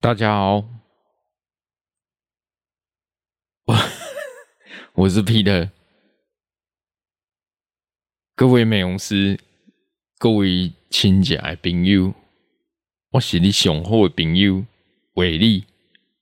[0.00, 0.64] 大家好，
[3.64, 3.74] 我
[4.94, 5.70] 我是 Peter，
[8.36, 9.40] 各位美容师，
[10.16, 12.14] 各位亲戚朋友，
[13.10, 14.64] 我是你上好的朋友
[15.14, 15.64] 伟力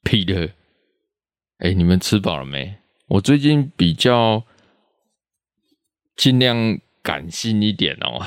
[0.02, 0.52] Peter。
[1.58, 2.78] 哎，你们吃饱了没？
[3.08, 4.46] 我最近比较
[6.16, 8.24] 尽量感性一点哦。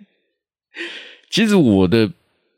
[1.30, 2.12] 其实我的。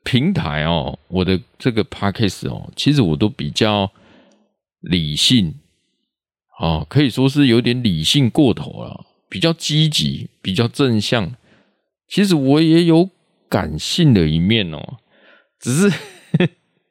[0.04, 3.90] 平台哦，我的这个 podcast 哦，其实我都比较
[4.80, 5.54] 理性
[6.60, 11.34] 哦，可以说是有点理性过头了，比较积极，比较正向。
[12.06, 13.08] 其实我也有
[13.48, 14.98] 感性的一面哦，
[15.58, 15.98] 只是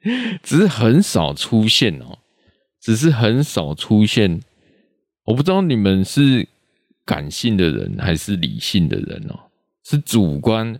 [0.42, 2.18] 只是很少出现哦，
[2.82, 4.42] 只是很少出现。
[5.26, 6.50] 我不知道你们是
[7.06, 9.40] 感性的人还是理性的人哦，
[9.86, 10.78] 是主观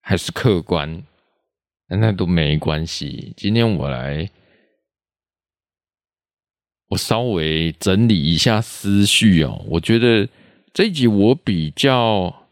[0.00, 1.02] 还是客观？
[2.00, 3.32] 那都没关系。
[3.36, 4.30] 今天我来，
[6.88, 9.64] 我稍微整理一下思绪哦。
[9.68, 10.28] 我觉得
[10.72, 12.48] 这一集我比较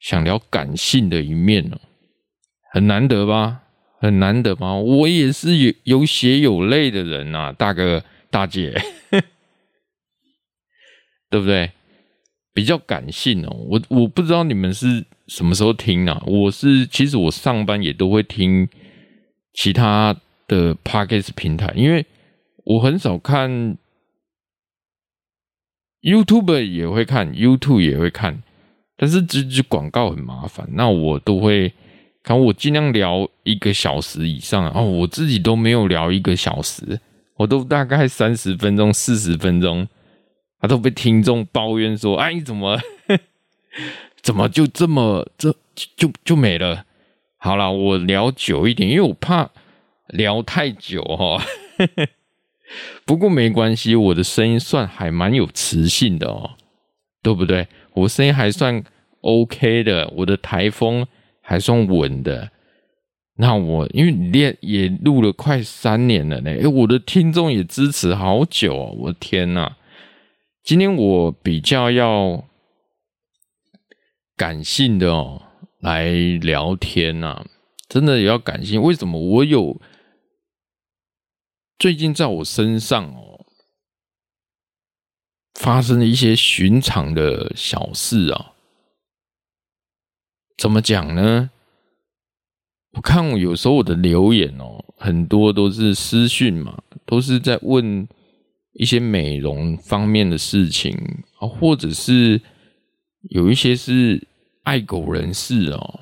[0.00, 1.80] 想聊感性的一面哦，
[2.72, 3.62] 很难得吧？
[3.98, 4.74] 很难得吧？
[4.74, 8.74] 我也是有有血有泪的人呐，大哥大姐，
[11.30, 11.70] 对不对？
[12.56, 13.56] 比较感性哦。
[13.68, 15.04] 我我不知道你们是。
[15.28, 16.22] 什么时候听啊？
[16.24, 18.68] 我是其实我上班也都会听
[19.54, 20.14] 其他
[20.46, 22.06] 的 Podcast 平台，因为
[22.62, 23.76] 我很少看
[26.00, 28.40] YouTube 也会看 YouTube 也会看，
[28.96, 31.72] 但是这这广告很麻烦，那我都会
[32.22, 37.00] 看，我尽量聊一个小时以上哦，我自己都没有聊一个小时，
[37.36, 39.88] 我都大概三十分钟、四十分钟，
[40.60, 42.78] 他都被听众抱怨说：“哎，你怎么？”
[44.22, 45.54] 怎么就这么这
[45.96, 46.84] 就就，没了？
[47.36, 49.50] 好了，我聊久一点，因为我怕
[50.08, 51.40] 聊太久哈。
[53.04, 56.50] 不过没关系，我的声音算还蛮有磁性的哦，
[57.22, 57.68] 对不对？
[57.92, 58.82] 我声音还算
[59.20, 61.06] OK 的，我的台风
[61.40, 62.50] 还算稳的。
[63.36, 69.76] 那我因为练也录了快三年了呢，诶，我的听众也支持好久哦，我的天呐，
[70.66, 72.44] 今天我比较要。
[74.36, 75.40] 感性的哦，
[75.78, 77.46] 来聊天呐、啊，
[77.88, 78.82] 真的也要感性。
[78.82, 79.80] 为什么我有
[81.78, 83.46] 最近在我身上哦，
[85.54, 88.52] 发生了一些寻常的小事啊？
[90.58, 91.50] 怎么讲呢？
[92.90, 98.06] 我看我有时候我的留言哦，很多都是私讯嘛，都是在问
[98.78, 100.96] 一些美容方面的事情
[101.38, 102.40] 啊，或者是。
[103.30, 104.24] 有一些是
[104.62, 106.00] 爱狗人士哦，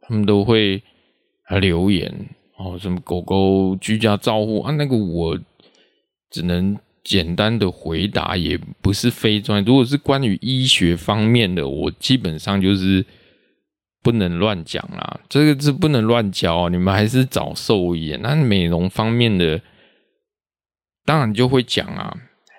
[0.00, 0.82] 他们都会
[1.60, 2.10] 留言
[2.56, 5.38] 哦，什么狗狗居家照护啊，那个我
[6.30, 6.74] 只能
[7.04, 9.66] 简单的回答，也不是非专业。
[9.66, 13.04] 如果是关于医学方面的，我基本上就是
[14.02, 18.16] 不能乱讲啦，这个是不能乱教，你们还是找兽医。
[18.22, 19.60] 那美容方面的，
[21.06, 22.14] 当然就会讲啊，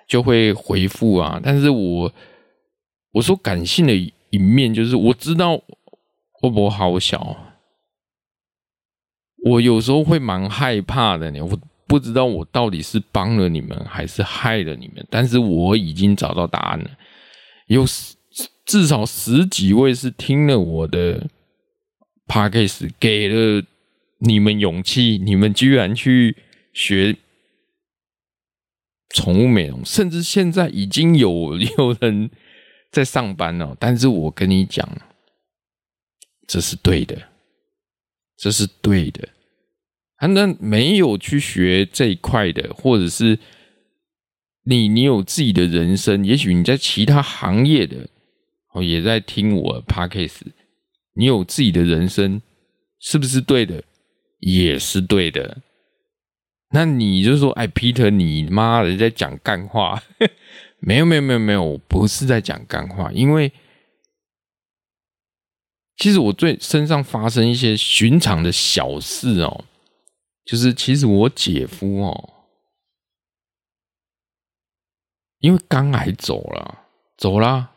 [0.08, 2.12] 就会回复啊，但是我。
[3.12, 5.56] 我说感性的一面，就是我知道
[6.30, 7.36] 会不会好小，
[9.44, 11.40] 我有时候会蛮害怕的呢。
[11.40, 16.90] 我不知道我到底是帮了你们还是害了你们，但是我已经找到答案了。
[17.66, 17.84] 有
[18.66, 21.26] 至少十几位是听了我的
[22.28, 23.64] Podcast，给了
[24.18, 26.36] 你们勇气，你们居然去
[26.74, 27.16] 学
[29.10, 32.30] 宠物美容，甚至现在已经有有人。
[32.90, 34.88] 在上班哦，但是我跟你讲，
[36.46, 37.28] 这是对的，
[38.34, 39.28] 这是对的。
[40.16, 43.38] 啊，那没有去学这一块的，或者是
[44.64, 48.08] 你你有自己的人生，也许你在其他行业的
[48.72, 50.40] 哦，也在听我 Podcast，
[51.12, 52.40] 你有自己的人生，
[52.98, 53.84] 是不是对的？
[54.38, 55.60] 也是对的。
[56.70, 60.02] 那你就说，哎，Peter，你妈的在讲干话。
[60.80, 63.52] 没有没有没有没有，我不是在讲干话，因为
[65.96, 69.64] 其实我最身上发生一些寻常的小事哦，
[70.44, 72.30] 就是其实我姐夫哦，
[75.40, 76.82] 因为肝癌走了，
[77.16, 77.72] 走了，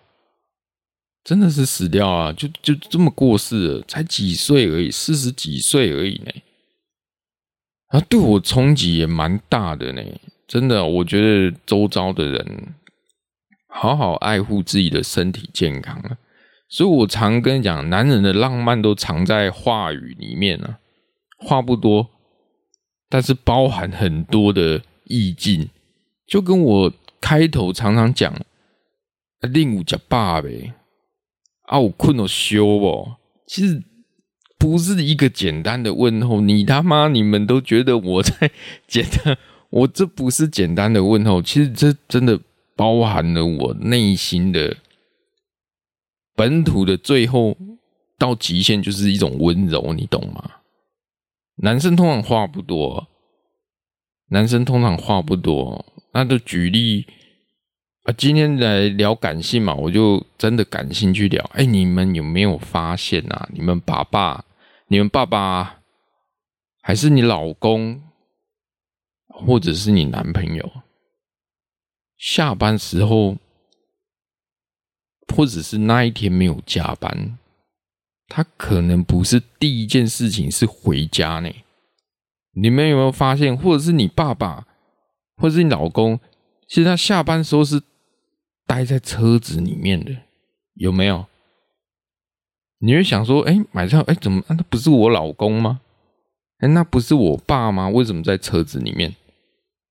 [1.23, 6.31] 真的是死掉了，就就这么过世了，才几岁而已，四十几岁而已呢，
[7.91, 10.01] 啊，对我冲击也蛮大的呢，
[10.47, 12.75] 真的，我觉得周遭的人。
[13.73, 16.17] 好好爱护自己的身体健康啊！
[16.67, 20.77] 所以我常跟你讲，男人的浪漫都藏在话语里面啊，
[21.37, 22.09] 话不多，
[23.07, 25.69] 但是包含很多的意境，
[26.27, 28.33] 就跟我开头常常讲，
[29.39, 30.73] 令五加爸呗，
[31.67, 33.15] 啊，我困了休哦，
[33.47, 33.81] 其实
[34.61, 38.51] 不是一个简单的问候，你他妈你们都觉得我在
[38.87, 39.35] 简单，
[39.71, 42.39] 我这不是简单的问候，其实这真的
[42.75, 44.77] 包含了我内心的
[46.35, 47.57] 本土的最后。
[48.21, 50.47] 到极限就是一种温柔，你懂吗？
[51.55, 53.07] 男生通常话不多，
[54.29, 55.83] 男生通常话不多。
[56.13, 57.07] 那就举例
[58.03, 61.43] 啊，今天来聊感性嘛，我就真的感兴趣聊。
[61.55, 63.49] 哎，你们有没有发现啊？
[63.51, 64.45] 你们爸爸、
[64.91, 65.79] 你们爸爸，
[66.81, 68.03] 还是你老公，
[69.29, 70.69] 或者是你男朋友，
[72.17, 73.37] 下班时候，
[75.33, 77.37] 或者是那一天没有加班。
[78.27, 81.49] 他可能不是第一件事情是回家呢，
[82.51, 83.55] 你们有没有发现？
[83.57, 84.67] 或者是你爸爸，
[85.37, 86.19] 或者是你老公，
[86.67, 87.81] 其实他下班时候是
[88.67, 90.11] 待在车子里面的，
[90.73, 91.25] 有没有？
[92.81, 94.43] 你会想说，哎，买车，哎，怎么？
[94.49, 95.81] 那不是我老公吗？
[96.59, 97.87] 哎，那不是我爸吗？
[97.89, 99.15] 为什么在车子里面？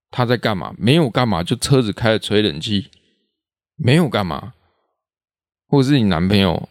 [0.09, 0.75] 他在干嘛？
[0.77, 2.87] 没有干嘛，就车子开着吹冷气，
[3.77, 4.53] 没有干嘛。
[5.67, 6.67] 或者是你男朋友？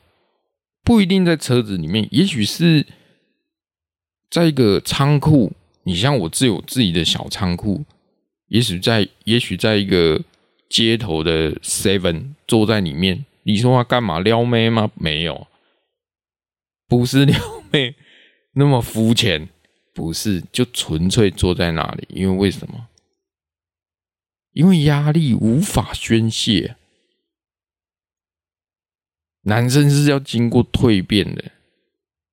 [0.82, 2.86] 不一定在车子里面，也许是
[4.30, 5.52] 在一个仓库。
[5.84, 7.84] 你像我自有自己的小仓库，
[8.48, 10.20] 也许在，也许在一个
[10.68, 13.24] 街头的 Seven 坐在里面。
[13.44, 14.90] 你说他干嘛撩妹吗？
[14.94, 15.46] 没有，
[16.90, 17.38] 不是撩
[17.70, 17.94] 妹
[18.54, 19.48] 那么肤浅，
[19.94, 22.08] 不是，就纯粹坐在那里。
[22.10, 22.88] 因为为什么？
[24.52, 26.76] 因为压力无法宣泄。
[29.42, 31.52] 男生是要经过蜕变的，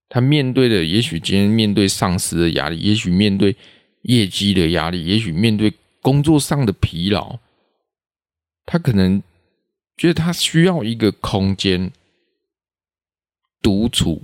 [0.10, 3.56] 他面对的也许今天面对上司的压力，也许面对
[4.02, 5.72] 业绩的压力，也许面对
[6.02, 7.38] 工作上的疲劳，
[8.66, 9.22] 他可能
[9.96, 11.92] 觉得他需要一个空间
[13.62, 14.24] 独处，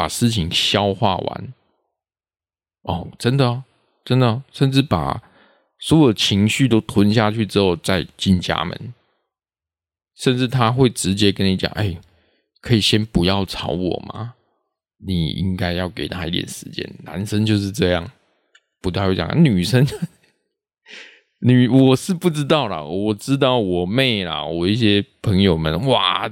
[0.00, 1.54] 把事情消化完。
[2.84, 3.64] 哦，真的哦，
[4.02, 5.22] 真的哦，甚至把
[5.78, 8.94] 所有情绪都吞下去之后，再进家门。
[10.16, 11.98] 甚至他会直接跟你讲：“哎，
[12.62, 14.32] 可以先不要吵我吗？
[15.06, 18.10] 你应该要给他一点时间。”男生就是这样，
[18.80, 19.44] 不太会讲。
[19.44, 19.86] 女生，
[21.40, 26.30] 女我是不知道啦，我知道我妹啦，我一些朋友们，哇，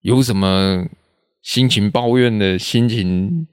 [0.00, 0.86] 有什么
[1.46, 3.46] 心情抱怨的心情，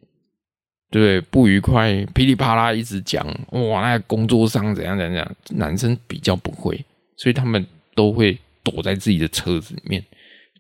[0.89, 6.83] 对，不愉快，噼里啪啦一直讲，哇，那工作上怎样怎样，男生比较不会，
[7.15, 7.63] 所以他们
[7.93, 8.37] 都会。
[8.65, 10.01] 躲在自己的车子里面，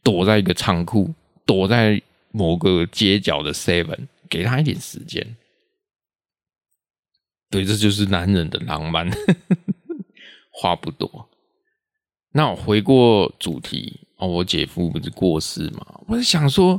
[0.03, 1.09] 躲在一个仓库，
[1.45, 2.01] 躲在
[2.31, 3.97] 某个街角的 seven，
[4.29, 5.25] 给他一点时间。
[7.49, 9.09] 对，这就是男人的浪漫。
[10.51, 11.29] 话不多，
[12.33, 16.01] 那我回过主题哦，我姐夫不是过世嘛？
[16.07, 16.77] 我在想说，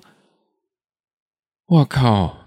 [1.75, 2.47] 我靠，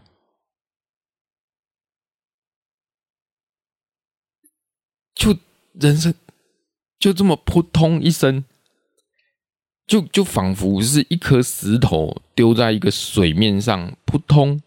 [5.13, 5.37] 就
[5.73, 6.13] 人生
[6.97, 8.45] 就这么扑通一声。
[9.85, 14.61] 就就仿佛是一颗石头丢在一个水面上，扑通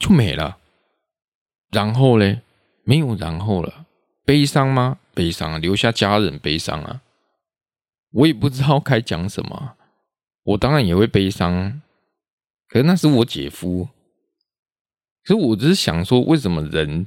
[0.00, 0.58] 就没了。
[1.70, 2.42] 然后呢？
[2.82, 3.86] 没有然后了。
[4.24, 4.98] 悲伤吗？
[5.14, 7.02] 悲伤，留下家人悲伤啊。
[8.10, 9.76] 我也不知道该讲什么。
[10.44, 11.82] 我当然也会悲伤，
[12.68, 13.88] 可是那是我姐夫。
[15.24, 17.06] 可是我只是想说，为什么人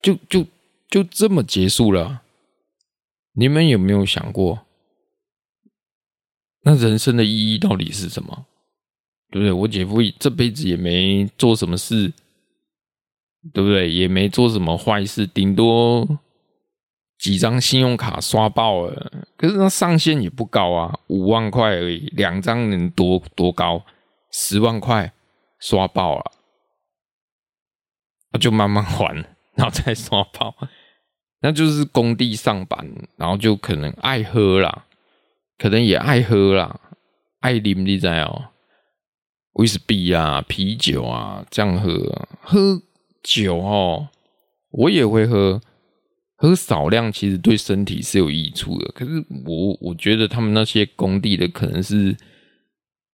[0.00, 0.46] 就就
[0.88, 2.22] 就这么结束了？
[3.34, 4.66] 你们有没有想过，
[6.62, 8.46] 那人生的意义到底是什么？
[9.30, 9.52] 对不对？
[9.52, 12.12] 我姐夫这辈子也没做什么事，
[13.52, 13.90] 对不对？
[13.90, 16.18] 也没做什么坏事，顶多
[17.18, 23.84] 几张信用卡刷爆了，可是那上限也不高啊，五万块而已，两张能多多高？
[24.32, 25.12] 十万块
[25.60, 26.32] 刷爆了，
[28.32, 29.14] 那就慢慢还，
[29.54, 30.56] 然后再刷爆。
[31.44, 34.86] 那就是工地上班，然后就可能爱喝啦，
[35.58, 36.80] 可能也爱喝啦，
[37.40, 38.50] 爱啉你知哦，
[39.54, 42.80] 威士忌啊、啤酒啊这样喝，喝
[43.24, 44.08] 酒哦，
[44.70, 45.60] 我也会喝，
[46.36, 48.92] 喝少量其实对身体是有益处的。
[48.92, 52.16] 可是我我觉得他们那些工地的可能是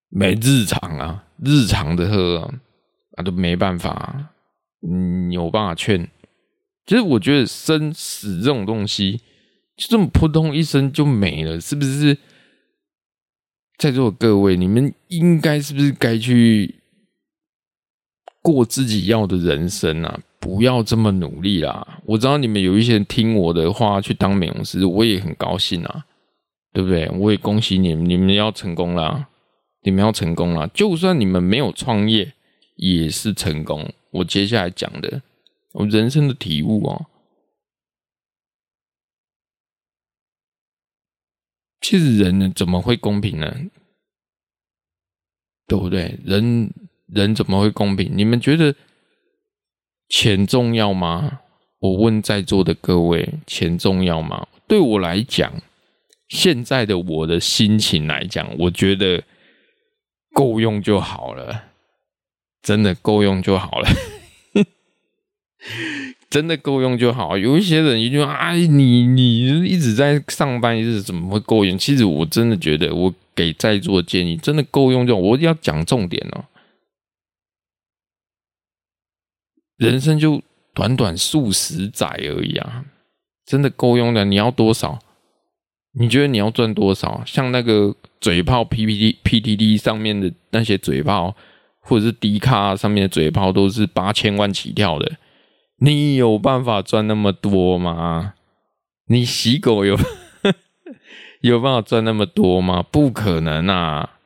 [0.08, 2.54] 没日常啊，日常的喝啊，
[3.16, 4.30] 啊都没办法，
[4.88, 6.08] 嗯，有办法劝。
[6.86, 9.20] 其实我觉得生死这种东西，
[9.76, 12.16] 就这么扑通一声就没了，是不是？
[13.76, 16.80] 在座的各位，你们应该是不是该去
[18.42, 22.00] 过自己要的人生啊，不要这么努力啦。
[22.04, 26.06] 我知道你们有一些人听我的话去当美容师，我也很高兴啊，
[26.72, 27.08] 对不对？
[27.10, 29.28] 我也恭喜你们，你们要成功啦，
[29.82, 30.68] 你们要成功了。
[30.68, 32.32] 就算你们没有创业，
[32.76, 33.92] 也是成功。
[34.10, 35.22] 我接下来讲的，
[35.72, 37.06] 我人生的体悟哦。
[41.80, 43.54] 其实人，怎么会公平呢？
[45.66, 46.18] 对不对？
[46.24, 46.72] 人
[47.06, 48.10] 人怎么会公平？
[48.14, 48.74] 你们觉得
[50.08, 51.40] 钱重要吗？
[51.78, 54.48] 我问在座的各位，钱重要吗？
[54.66, 55.62] 对我来讲，
[56.28, 59.22] 现在的我的心情来讲，我觉得
[60.32, 61.64] 够用就好了，
[62.62, 63.88] 真的够用就好了。
[66.30, 67.38] 真的够用就好。
[67.38, 71.76] 有一些人一句话，哎，你你一直在上班，一直怎么会够用？
[71.78, 75.20] 其实我真的觉得，我给在座的建议真的够用就好。
[75.20, 76.44] 我要讲重点哦。
[79.78, 80.42] 人生就
[80.74, 82.84] 短短数十载而已啊，
[83.46, 84.24] 真的够用的。
[84.24, 84.98] 你要多少？
[85.92, 87.22] 你觉得你要赚多少？
[87.26, 91.34] 像那个嘴炮 PPT PTT 上面的那些嘴炮，
[91.80, 95.16] 或者是 D 卡上面的嘴炮，都是八千万起跳的。
[95.80, 98.34] 你有办法赚那么多吗？
[99.06, 99.96] 你洗狗有
[101.40, 102.82] 有办法赚那么多吗？
[102.82, 104.18] 不可能啊，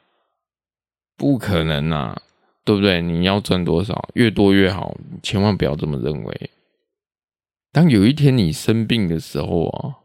[1.16, 2.20] 不可能啊，
[2.64, 3.00] 对不对？
[3.00, 6.50] 你要赚多少，越多越好，千万不要这么认为。
[7.70, 10.01] 当有一天你生病的时候啊，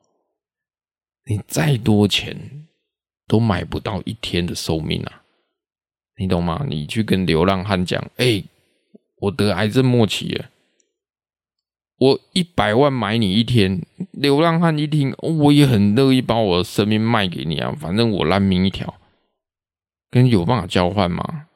[1.29, 2.67] 你再多钱
[3.27, 5.23] 都买不到一天的寿命啊，
[6.17, 6.65] 你懂吗？
[6.69, 8.43] 你去跟流浪汉讲，哎，
[9.19, 10.45] 我得癌症末期了。
[11.99, 13.81] 我一百万买你一天，
[14.11, 18.95] 流浪汉一听，我也很乐意把我的生命卖给你啊，反正我烂命一条，
[20.09, 21.47] 跟有办法交换吗？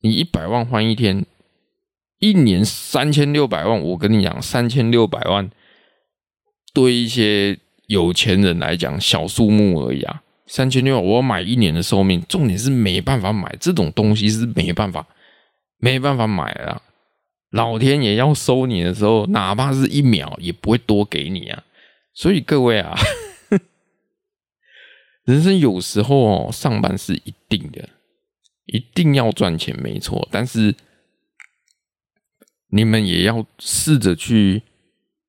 [0.00, 1.24] 你一百万换一天，
[2.18, 5.50] 一年三千六百万，我跟你讲，三千六百万
[6.74, 15.06] 对一些有钱人来讲小数目而已啊，三千六，我买一年的寿命，重点是没办法买这种东西，是没办法，
[15.78, 16.82] 没办法买啊。
[17.50, 21.62] 老天爷要收你的时候，哪怕是一秒，也不会多给你啊！
[22.12, 22.94] 所以各位啊，
[25.24, 27.88] 人生有时候哦，上班是一定的，
[28.66, 30.28] 一定要赚钱，没错。
[30.30, 30.74] 但是
[32.70, 34.62] 你们也要试着去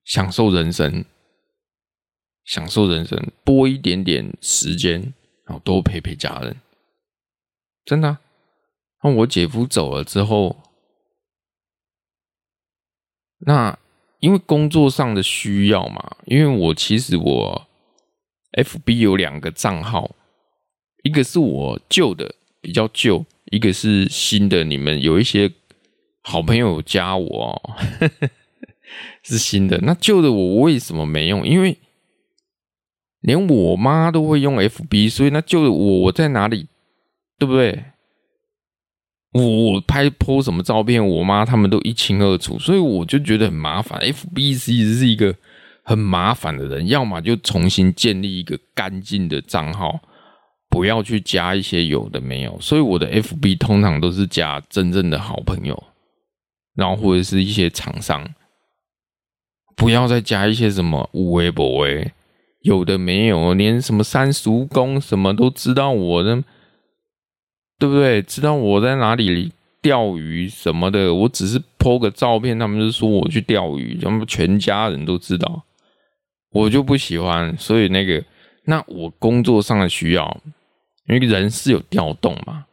[0.04, 1.06] 享受人生，
[2.48, 5.14] 享受人生，多一点点时间，
[5.46, 6.56] 然后多陪陪家人。
[7.86, 8.18] 真的，
[9.04, 10.58] 那我姐夫走了之后。
[13.42, 13.78] 那
[14.20, 17.68] 因为工作上的需要嘛，因为我其实我
[18.54, 20.16] FB 有两个账号，
[21.04, 24.64] 一个是我旧的比较旧，一个是新的。
[24.64, 25.52] 你们有一些
[26.24, 27.62] 好朋友加我，
[28.00, 28.30] 呵呵，
[29.22, 29.78] 是新的。
[29.84, 31.46] 那旧的我为什么没用？
[31.48, 31.78] 因为
[33.28, 36.66] 连我妈都会用 FB，所以那就我我在哪里，
[37.38, 37.84] 对不对？
[39.34, 44.00] 我拍 po 什么照片，我妈他们都一清二楚，所以我就觉得很麻烦。
[44.00, 45.36] FB 其实是一个
[45.84, 50.00] 很麻烦的人，要么就重新建立一个干净的账号，
[50.70, 52.58] 不要去加一些有的没有。
[52.62, 55.84] 所以我的 FB 通常都是加真正的好朋友，
[56.76, 58.26] 然后或者是一些厂商，
[59.76, 62.10] 不要再加一些什么无微博微，
[62.68, 66.44] 有的没有，连什么三叔公什么都知道我的。
[67.80, 68.24] 对不对？
[68.24, 69.52] 知道我在哪里
[69.84, 75.64] 钓鱼什么的，我只是 po 个照片，他们就说我去钓鱼，他们全家人都知道，
[76.50, 77.56] 我就不喜欢。
[77.56, 78.24] 所以那个，
[78.64, 80.42] 那我工作上的需要，
[81.08, 82.66] 因为人是有调动嘛，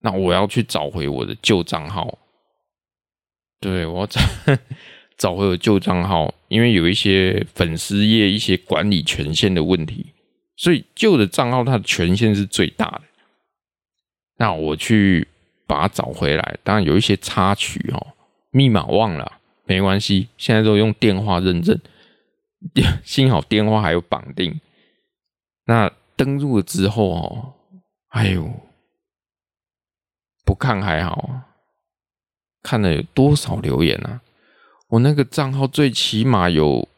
[0.00, 2.18] 那我要去找回我的旧账号。
[3.60, 4.20] 对，我找
[5.18, 10.14] 找回我旧账号，因为有一些粉丝页一些管理权限的问题，
[10.56, 13.02] 所以旧的账号它的权限是最大的。
[14.36, 15.26] 那我去
[15.66, 18.14] 把它找回来，当然有一些插曲哦，
[18.52, 21.76] 密码忘了，没关系，现在都用电话认证，
[23.02, 24.60] 幸好电话还有绑定。
[25.66, 27.54] 那登录了之后哦，
[28.10, 28.48] 哎呦，
[30.44, 31.42] 不看还好，
[32.62, 34.22] 看了有多少留言啊？
[34.88, 36.88] 我那个账号最起码有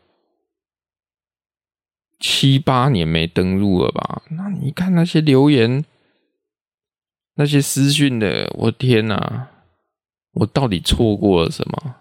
[2.19, 4.23] 七八年没登录了吧？
[4.31, 5.85] 那你看那些留言。
[7.37, 9.49] 那些私讯的，我天哪！
[10.33, 11.97] 我到底错过了什么？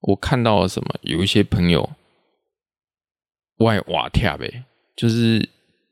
[0.00, 0.94] 我看到了什么？
[1.02, 1.90] 有一些朋友
[3.58, 4.64] 外瓦贴呗，
[4.96, 5.46] 就是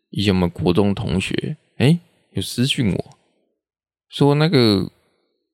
[0.08, 1.98] 以前我们国中同学，哎、
[2.30, 3.18] 有私讯我
[4.08, 4.90] 说那个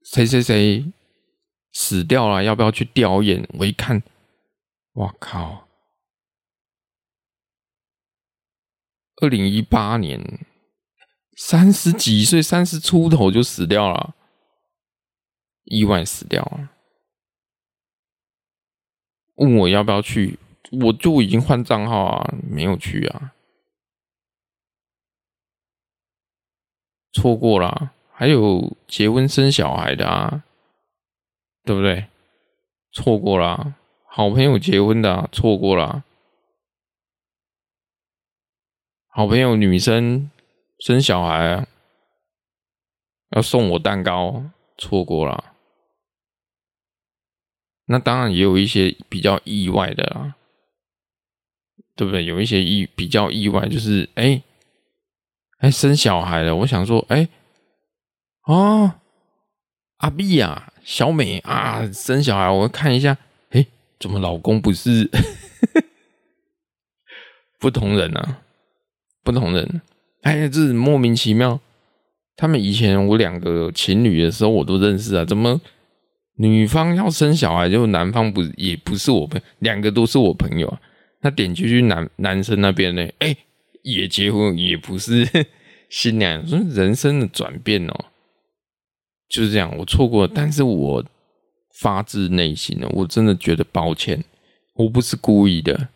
[0.05, 0.85] 谁谁谁
[1.73, 3.47] 死掉了，要不要去吊唁？
[3.59, 4.03] 我一看，
[4.95, 5.69] 哇靠！
[9.17, 10.47] 二零一八年，
[11.37, 14.15] 三十几岁，三十出头就死掉了，
[15.65, 16.71] 意外死掉了。
[19.37, 20.39] 问我要不要去，
[20.73, 23.33] 我就已经换账号啊，没有去啊，
[27.13, 27.93] 错过了。
[28.13, 30.45] 还有结婚生小孩的啊，
[31.71, 32.07] 对不对？
[32.91, 33.77] 错过了。
[34.05, 36.03] 好朋友结婚的，错过了。
[39.07, 40.29] 好朋友女生
[40.81, 41.69] 生小孩，
[43.31, 45.55] 要送我蛋糕，错过了。
[47.85, 50.35] 那当然也有一些比较意外的啦，
[51.95, 52.25] 对不对？
[52.25, 54.43] 有一些意比较意外，就是哎
[55.59, 56.57] 哎生小孩了。
[56.57, 57.29] 我想说，哎
[58.47, 58.95] 哦，
[59.99, 63.17] 阿碧啊，小美啊，生小孩，我看一下，
[63.51, 63.65] 哎，
[64.01, 65.09] 怎么老公不是
[67.61, 68.43] 不同人啊？
[69.23, 69.83] 不同人，
[70.23, 71.61] 哎，这莫名其妙。
[72.37, 75.61] 他们以前我两个情侣的时候，我都认识啊，怎么？
[76.39, 80.81] 女方要生小孩，就男方不也不是我朋，两个都是我朋友啊。
[81.21, 83.09] 那点进去男男生那边呢？
[83.21, 83.37] 哎、
[83.83, 85.25] 也结婚，也不是
[85.89, 86.45] 新娘。
[86.49, 88.07] 说人生的转变哦，
[89.31, 89.75] 就是这样。
[89.79, 91.03] 我错过了，但是我
[91.73, 94.23] 发自内心的，我真的觉得抱歉，
[94.75, 95.89] 我不是故意的。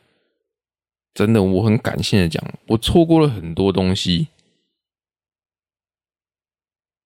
[1.12, 4.28] 真的，我很感性的讲，我错过了很多东西。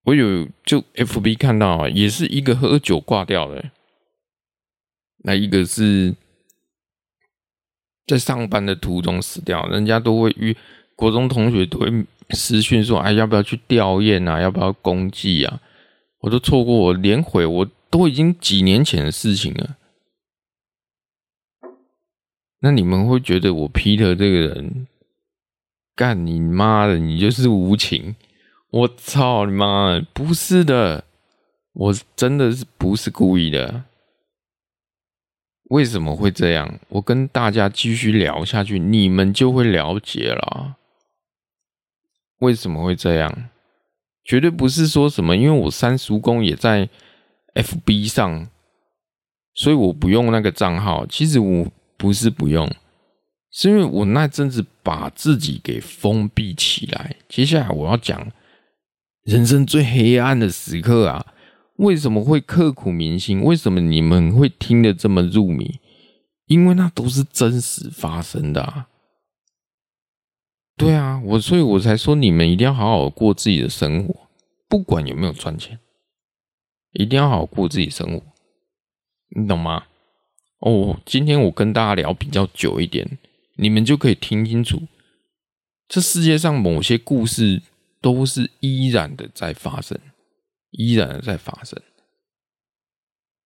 [0.04, 3.70] 我有就 FB 看到啊，也是一个喝酒挂掉的，
[5.24, 6.14] 那一个是
[8.06, 10.56] 在上班的途中死掉，人家都会与
[10.96, 14.40] 国中同学都会私讯说，哎，要不要去吊唁啊？
[14.40, 15.60] 要不要公祭啊？
[16.20, 19.76] 我都错过，我连回我都已经几年前的事情了。
[22.60, 24.88] 那你们会觉得我 Peter 这个人
[25.94, 28.16] 干你妈的，你就是无情。
[28.70, 30.02] 我操你妈的！
[30.12, 31.04] 不是的，
[31.72, 33.84] 我真的是不是故意的。
[35.70, 36.80] 为什么会这样？
[36.88, 40.76] 我跟大家继续聊下去，你们就会了解了。
[42.40, 43.50] 为什么会这样？
[44.28, 46.86] 绝对不是说什么，因为我三叔公也在
[47.54, 48.46] FB 上，
[49.54, 51.06] 所以我不用那个账号。
[51.06, 52.70] 其实我不是不用，
[53.50, 57.16] 是因为我那阵子把自己给封闭起来。
[57.26, 58.30] 接下来我要讲。
[59.24, 61.34] 人生最黑暗的时刻啊，
[61.76, 63.42] 为什么会刻骨铭心？
[63.42, 65.80] 为什么你们会听得这么入迷？
[66.46, 68.88] 因为那都是真实发生的啊。
[70.78, 74.28] 对啊，我所以我才说你们一定要好好过自己的生活，
[74.68, 75.78] 不管有没有赚钱，
[76.92, 78.22] 一定要好好过自己生活，
[79.36, 79.84] 你懂吗？
[80.60, 83.18] 哦，今天我跟大家聊比较久一点，
[83.56, 84.82] 你们就可以听清楚，
[85.86, 87.62] 这世界上某些故事。
[88.00, 89.98] 都是依然的在发生，
[90.70, 91.82] 依然的在发生。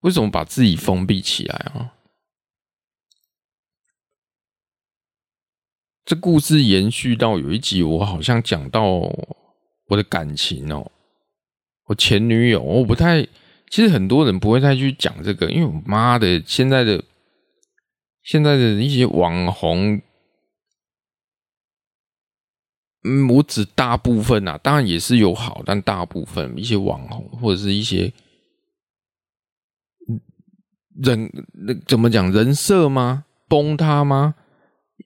[0.01, 1.95] 为什么把自己封闭起来啊？
[6.05, 10.91] 这故事延续到有一集，我好像讲到我的感情哦，
[11.87, 13.23] 我前女友，我不太，
[13.71, 17.05] 其实很多人不会太去讲这个，因为我妈的，现在的
[18.23, 20.01] 现在的一些网红。
[23.05, 28.13] 嗯，我指大部分啊，当然也是有好，但大部分一些网红或者是一些
[31.03, 33.25] 人，那怎么讲人设吗？
[33.49, 34.37] 崩塌吗？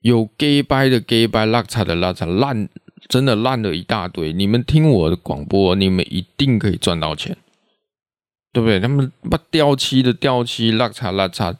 [0.01, 2.69] 有 gay 掰的 gay 掰，拉差的拉差，烂
[3.07, 4.33] 真的烂了一大堆。
[4.33, 7.37] 你们听我的广播，你们一定可以赚到钱，
[8.53, 8.79] 对不对？
[8.79, 11.55] 他们把掉漆的掉漆，拉差拉差，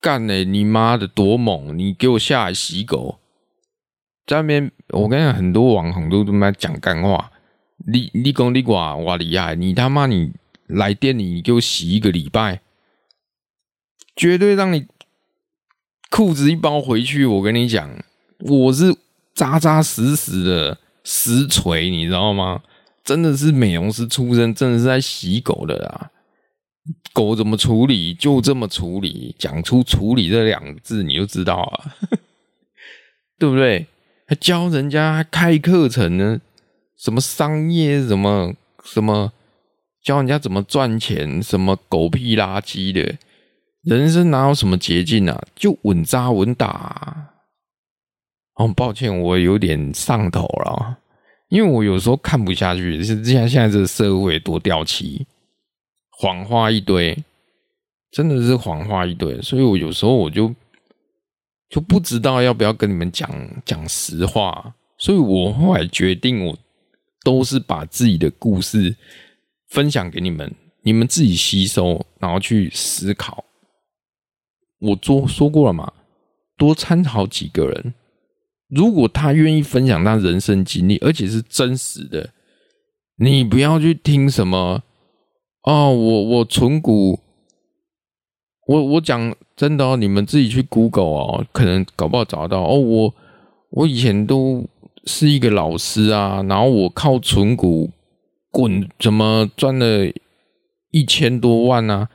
[0.00, 0.44] 干嘞！
[0.44, 1.76] 你妈的多猛！
[1.78, 3.18] 你给我下来洗狗！
[4.26, 7.30] 在那边，我跟你讲，很多网红都他妈讲干话。
[7.86, 10.32] 你你讲你哇哇厉害，你他妈你
[10.66, 12.60] 来店里，你给我洗一个礼拜，
[14.14, 14.86] 绝对让你
[16.10, 17.24] 裤子一包回去。
[17.24, 17.90] 我跟你讲，
[18.40, 18.94] 我是
[19.34, 22.62] 扎扎实实的实锤，你知道吗？
[23.02, 26.10] 真的是美容师出身，真的是在洗狗的啊。
[27.12, 29.34] 狗怎么处理，就这么处理。
[29.38, 31.94] 讲出“处理”这两个字，你就知道啊，
[33.38, 33.86] 对不对？
[34.26, 36.40] 还教人家开课程呢，
[36.96, 39.32] 什么商业，什么什么，
[40.02, 43.16] 教人家怎么赚钱，什么狗屁垃圾的，
[43.82, 45.42] 人生哪有什么捷径啊？
[45.54, 47.30] 就稳扎稳打啊。
[48.56, 50.98] 哦，抱歉，我有点上头了，
[51.48, 55.26] 因为我有时候看不下去，现在现在这个社会多掉漆，
[56.10, 57.16] 谎话一堆，
[58.10, 59.40] 真的是谎话一堆。
[59.40, 60.54] 所以我有时候我就
[61.70, 63.30] 就不知道要不要跟你们讲
[63.64, 64.74] 讲实话。
[64.98, 66.58] 所以我后来决定，我
[67.24, 68.94] 都是把自己的故事
[69.70, 73.42] 分享给你们，你们自己吸收，然后去思考。
[74.80, 75.92] 我做说过了嘛，
[76.56, 77.94] 多参考几个人，
[78.68, 82.30] 如果他愿意分享他人生经历，而且是真实的，
[83.16, 84.82] 你不要去听什么
[85.62, 87.20] 哦，我我存股，
[88.66, 93.14] 我我讲真的哦，你们自己去 Google 哦，可能搞不好找得到哦，我
[93.70, 94.68] 我以前都。
[95.06, 97.90] 是一个老师啊，然后我靠存股
[98.50, 100.12] 滚，怎么赚了
[100.90, 102.06] 一千多万呢、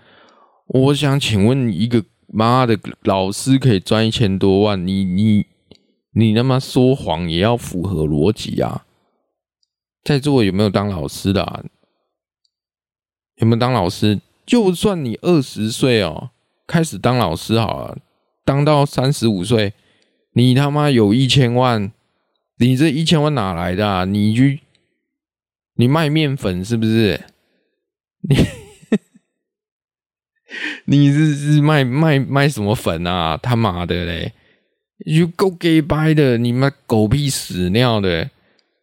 [0.67, 4.85] 我想请问，一个妈的老师可以赚一千多万？
[4.85, 5.45] 你你
[6.11, 8.85] 你他妈说谎也要符合逻辑啊！
[10.03, 11.63] 在座有没有当老师的、啊？
[13.37, 14.19] 有没有当老师？
[14.45, 16.31] 就算你二十岁哦，
[16.67, 17.97] 开始当老师好了，
[18.43, 19.73] 当到三十五岁，
[20.33, 21.91] 你他妈有一千万。
[22.57, 24.05] 你这一千万哪来的啊？
[24.05, 24.61] 你去，
[25.75, 27.21] 你卖面粉是不是？
[28.21, 28.35] 你
[30.85, 33.37] 你是是卖卖卖什么粉啊？
[33.37, 34.33] 他妈的嘞！
[35.05, 38.29] 你就够给掰的，你妈狗屁屎尿的，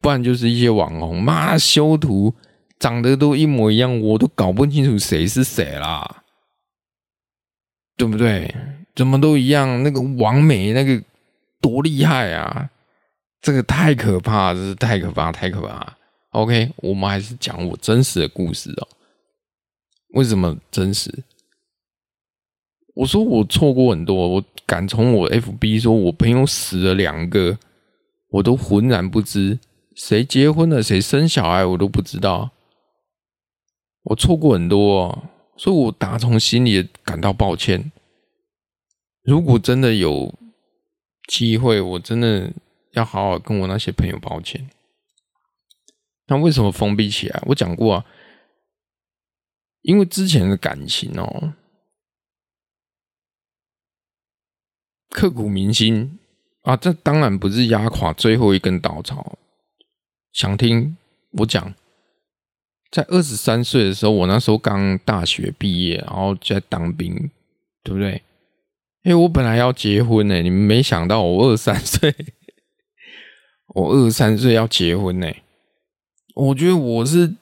[0.01, 2.35] 不然就是一些网红，妈修图
[2.79, 6.23] 长得都一模一样，我都搞不清楚谁是谁啦，
[7.97, 8.55] 对不对？
[8.95, 9.83] 怎么都一样？
[9.83, 11.03] 那个王美那个
[11.61, 12.69] 多厉害啊！
[13.41, 15.97] 这个太可怕，这是太可怕，太可怕。
[16.31, 18.89] OK，我们还是讲我真实的故事哦。
[20.15, 21.11] 为什么真实？
[22.95, 27.59] 我说我错过很多，我敢从我 FB 说，我朋友死了两个，
[28.29, 29.59] 我都浑然不知。
[29.95, 32.51] 谁结婚了，谁生小孩，我都不知道。
[34.05, 35.25] 我错过很多，
[35.57, 37.93] 所以我打从心里感到抱歉。
[39.23, 40.35] 如果真的有
[41.29, 42.53] 机会，我真的。
[42.93, 44.69] 要好好跟我那些朋友抱歉。
[46.27, 47.43] 那为什么封闭起来？
[47.47, 48.05] 我讲过啊，
[49.81, 51.55] 因为之前的感情哦，
[55.13, 56.19] 刻骨铭心
[56.63, 59.39] 啊，这当然不是压垮最后一根稻草。
[60.33, 60.97] 想听
[61.33, 61.75] 我讲，
[62.91, 67.31] 在二十三岁的时候，我那时候刚大学毕业，然后在当兵，
[67.85, 68.23] 对不对？
[69.05, 72.15] 哎，我本来要结婚呢，你们没想到我二十三 岁。
[73.75, 75.31] 我二十三岁要结婚呢，
[76.35, 77.35] 我觉得我是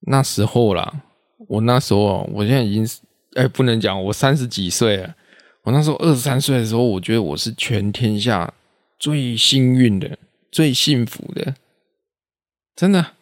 [0.00, 1.02] 那时候啦。
[1.48, 2.86] 我那时候，我现在已经
[3.34, 5.14] 哎、不能讲我三十几岁了。
[5.66, 8.54] 我那时候二十三岁的时候，我觉得我是全天下
[9.00, 10.16] 最幸运的、
[10.52, 11.56] 最幸福的，
[12.76, 13.14] 真的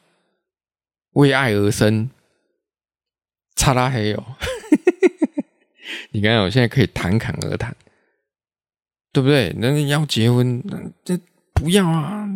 [1.12, 2.10] 为爱而生，
[3.56, 4.36] 擦拉黑哦。
[6.12, 7.74] 你看，我现在可以侃侃而谈，
[9.10, 9.54] 对不对？
[9.58, 11.18] 那你要结婚，那这。
[11.54, 12.28] 不要啊！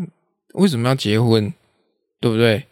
[0.55, 1.53] 为什么要结婚？
[2.21, 2.65] 对不对？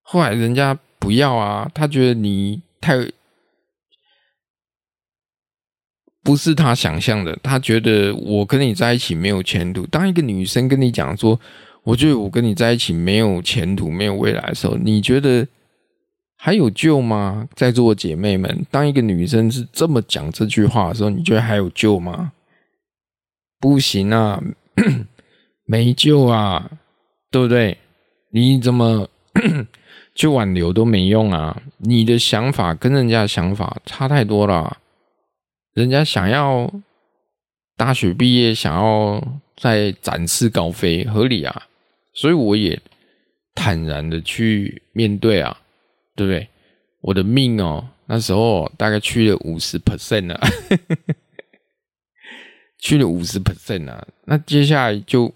[0.00, 2.96] 后来人家不要啊，他觉得你太
[6.22, 9.86] 不是他想象的，他觉得我跟你在一起没有前途。
[9.86, 11.38] 当一个女生跟你讲说，
[11.82, 15.46] 我觉得我跟你在一起没有前途、没有未来的时候，你觉得
[16.36, 17.48] 还有救吗？
[17.54, 22.32] 在座的姐妹们，当一个女生是这么讲这句话的时候，你觉得还有救吗？
[23.60, 24.42] 不行啊！
[25.66, 26.70] 没救啊，
[27.30, 27.78] 对不对？
[28.32, 29.08] 你怎么
[30.14, 31.62] 去挽留都没用啊！
[31.78, 34.78] 你的想法跟人家的想法差太多了。
[35.74, 36.72] 人家想要
[37.76, 41.68] 大学毕业，想要再展翅高飞，合理啊。
[42.14, 42.80] 所以我也
[43.54, 45.62] 坦然的去面对啊，
[46.14, 46.48] 对不对？
[47.00, 50.40] 我的命哦，那时候大概去了五十 percent 了。
[52.78, 55.32] 去了五十 percent 啊，那接下来就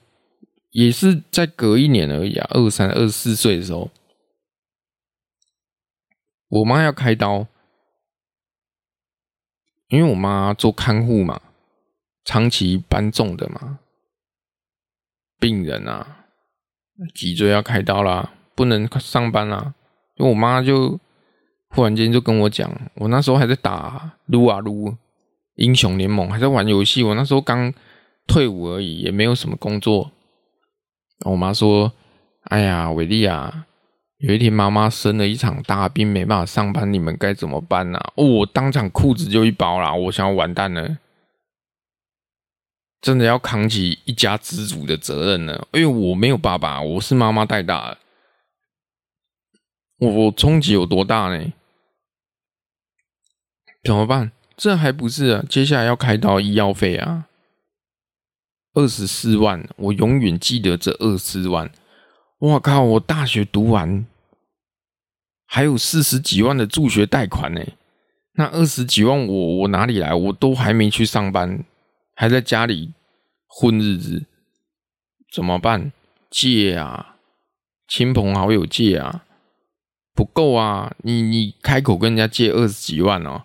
[0.72, 3.88] 也是再隔一年而已啊，二三、二四岁的时候，
[6.48, 7.46] 我妈要开刀，
[9.88, 11.40] 因为我妈做看护嘛，
[12.24, 13.78] 长期搬重的嘛，
[15.38, 16.24] 病人啊，
[17.14, 19.74] 脊椎要开刀啦，不能上班啦，
[20.16, 20.98] 因为我妈就
[21.70, 24.94] 忽然间就跟我讲，我那时候还在打撸啊撸。
[25.56, 27.72] 英雄联盟还在玩游戏，我那时候刚
[28.26, 30.12] 退伍而已，也没有什么工作。
[31.24, 31.90] 我妈说
[32.50, 33.66] ：“哎呀，伟丽啊，
[34.26, 40.98] 有一天妈妈生了一场大病，没办法上班，你们该怎么办呢？”哦，我当场裤子就一包啦，我想要完蛋了，
[43.00, 47.98] 真的要扛起一家之主的责任了，因为我没有爸爸，我是妈妈带大的。
[49.98, 51.52] 我我冲击有多大呢？
[53.84, 54.32] 怎么办？
[54.56, 55.44] 这还不是啊？
[55.48, 57.26] 接下来要开刀医药费啊，
[58.74, 61.70] 二十四万，我永远记得这二十四万。
[62.38, 62.82] 我靠！
[62.82, 64.04] 我大学读完，
[65.46, 67.64] 还有四十几万的助学贷款呢。
[68.32, 70.12] 那二十几万我，我哪里来？
[70.12, 71.64] 我都还没去上班，
[72.14, 72.92] 还在家里
[73.46, 74.26] 混日子，
[75.32, 75.90] 怎么办？
[76.28, 77.16] 借啊，
[77.88, 79.24] 亲朋好友借啊，
[80.14, 80.94] 不够啊！
[80.98, 83.44] 你你开口跟人家借二十几万哦，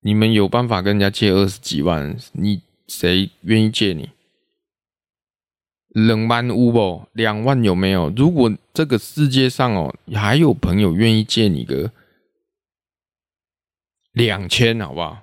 [0.00, 2.16] 你们有办法跟人家借二十几万？
[2.32, 4.10] 你谁愿意借你？
[5.94, 7.08] 两万有不？
[7.12, 8.12] 两万有没有？
[8.16, 11.92] 如果这个世界上哦，还有朋友愿意借你个
[14.12, 15.22] 两千，好不好？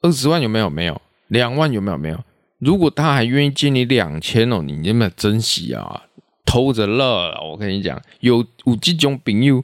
[0.00, 0.70] 二十万有没有？
[0.70, 1.00] 没有。
[1.28, 1.98] 两万有没有？
[1.98, 2.24] 没有。
[2.58, 6.06] 如果他还愿意借你两千哦，你有没有珍惜啊？
[6.46, 7.38] 偷着乐。
[7.42, 9.62] 我跟你讲，有有这种朋友，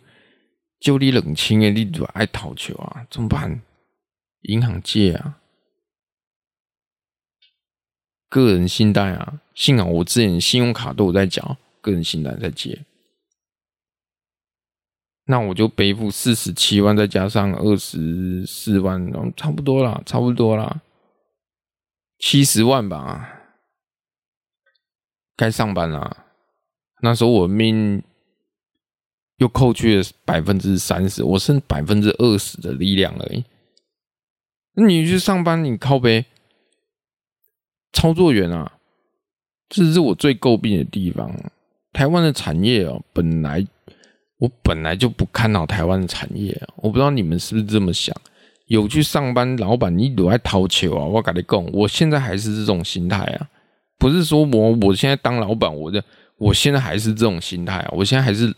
[0.78, 3.06] 就你冷清的，你就爱讨球啊？
[3.10, 3.62] 怎么办？
[4.42, 5.39] 银行借啊？
[8.30, 12.86] 个人信贷啊，幸好我之前信用卡都有在缴，个人信贷在借，
[15.24, 20.80] 那我就背负四十七万，再加上二十四万，差不多啦，差不多啦，
[22.20, 23.28] 七十万吧，
[25.36, 26.26] 该上班啦。
[27.02, 28.00] 那时候我命
[29.38, 33.44] 又扣去了百分之三十，我剩百分之二十的力量而已。
[34.74, 36.26] 那你去上班，你靠背。
[37.92, 38.70] 操作员啊，
[39.68, 41.30] 这是我最诟病的地方。
[41.92, 43.66] 台湾的产业哦，本来
[44.38, 46.56] 我本来就不看好台湾的产业。
[46.76, 48.14] 我不知道你们是不是这么想？
[48.66, 51.04] 有去上班，老板你都爱掏球啊！
[51.04, 53.50] 我跟你讲，我现在还是这种心态啊。
[53.98, 56.02] 不是说我我现在当老板，我的
[56.36, 57.88] 我现在还是这种心态啊。
[57.92, 58.54] 我现在还是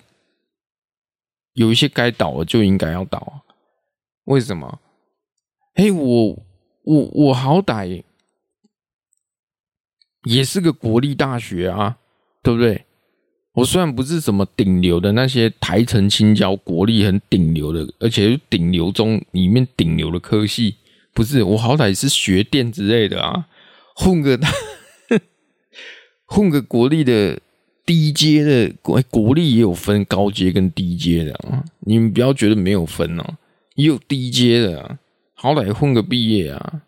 [1.55, 3.42] 有一些该倒的就应该要倒。
[4.25, 4.79] 为什么？
[5.75, 6.38] 嘿，我
[6.85, 8.05] 我我好歹。
[10.25, 11.97] 也是个国立大学啊，
[12.43, 12.85] 对不对？
[13.55, 20.77] 我虽然不是什么顶流的那些台城青椒国立很顶流的，而且是顶流中里面顶流的科系，
[21.13, 23.47] 不是我好歹是学电之类的啊，
[23.95, 24.41] 混个
[26.25, 27.39] 混个国立的
[27.85, 33.37] 低阶的国国立也有分高阶跟低阶的啊，你们不要觉得没有分哦，
[33.75, 34.99] 也有低阶的啊，
[35.35, 36.83] 好歹混个毕业啊。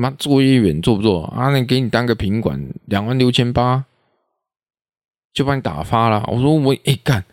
[0.00, 1.50] 妈，作业员做不做啊？
[1.50, 3.84] 那给你当个品管，两万六千八，
[5.32, 6.24] 就把你打发了。
[6.28, 7.24] 我说我哎干，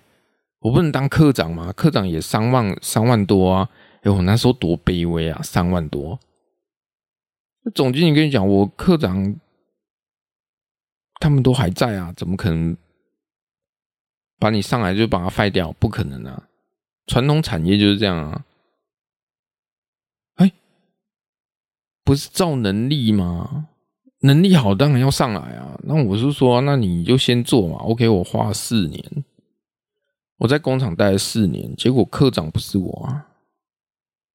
[0.61, 1.71] 我不能当科长吗？
[1.71, 3.69] 科长也三万三万多啊！
[4.01, 6.19] 哎，我那时候多卑微啊，三万多。
[7.75, 9.35] 总经理跟你讲，我科长
[11.19, 12.77] 他们都还在啊，怎么可能
[14.39, 15.71] 把你上来就把他废掉？
[15.73, 16.47] 不可能啊！
[17.07, 18.44] 传统产业就是这样啊。
[22.05, 23.67] 不是照能力吗？
[24.21, 25.77] 能力好当然要上来啊。
[25.83, 27.77] 那我是说，那你就先做嘛。
[27.79, 29.03] OK，我花四年，
[30.37, 33.25] 我在工厂待了四年，结果科长不是我啊，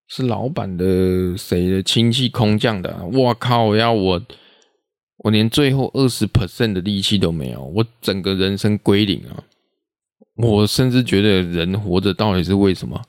[0.09, 3.05] 是老板的谁的亲戚空降的。
[3.13, 3.75] 我靠！
[3.77, 4.21] 要我，
[5.19, 9.45] 我连最后二十 percent 的力气都没有，我整个人生归零啊！
[10.37, 13.01] 我甚至觉得人活着到底是为什么？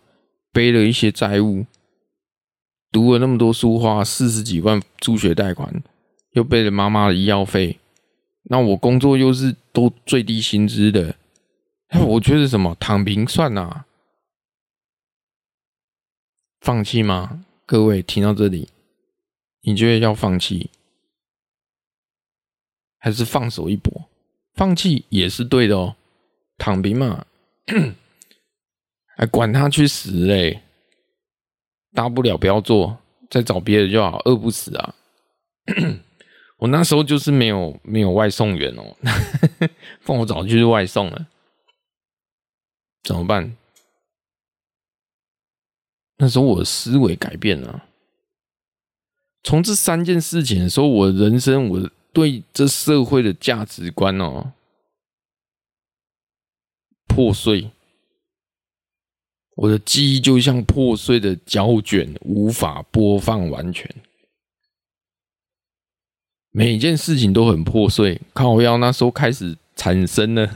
[0.53, 1.65] 背了一些债务。
[2.91, 5.81] 读了那么多书，花四十几万助学贷款，
[6.31, 7.79] 又背了妈妈的医药费，
[8.43, 11.15] 那我工作又是都最低薪资的，
[12.07, 13.85] 我觉得什么躺平算啊？
[16.59, 17.45] 放弃吗？
[17.65, 18.67] 各位听到这里，
[19.61, 20.69] 你觉得要放弃，
[22.99, 24.09] 还是放手一搏？
[24.53, 25.95] 放弃也是对的哦，
[26.57, 27.25] 躺平嘛，
[29.15, 30.61] 还管他去死嘞！
[31.93, 32.97] 大不了不要做，
[33.29, 34.95] 再找别的就好，饿不死啊！
[36.57, 38.95] 我那时候就是没有没有外送员哦，
[40.01, 41.27] 放我早就是外送了，
[43.03, 43.57] 怎么办？
[46.17, 47.85] 那时候我的思维改变了，
[49.43, 54.53] 从这三件事情的时候，我人生我对这社会的价值观哦
[57.07, 57.71] 破碎。
[59.55, 63.89] 我的记忆就像破碎的胶卷，无法播放完全。
[66.51, 70.49] 每件事情都很破碎，靠腰那时候开始产生了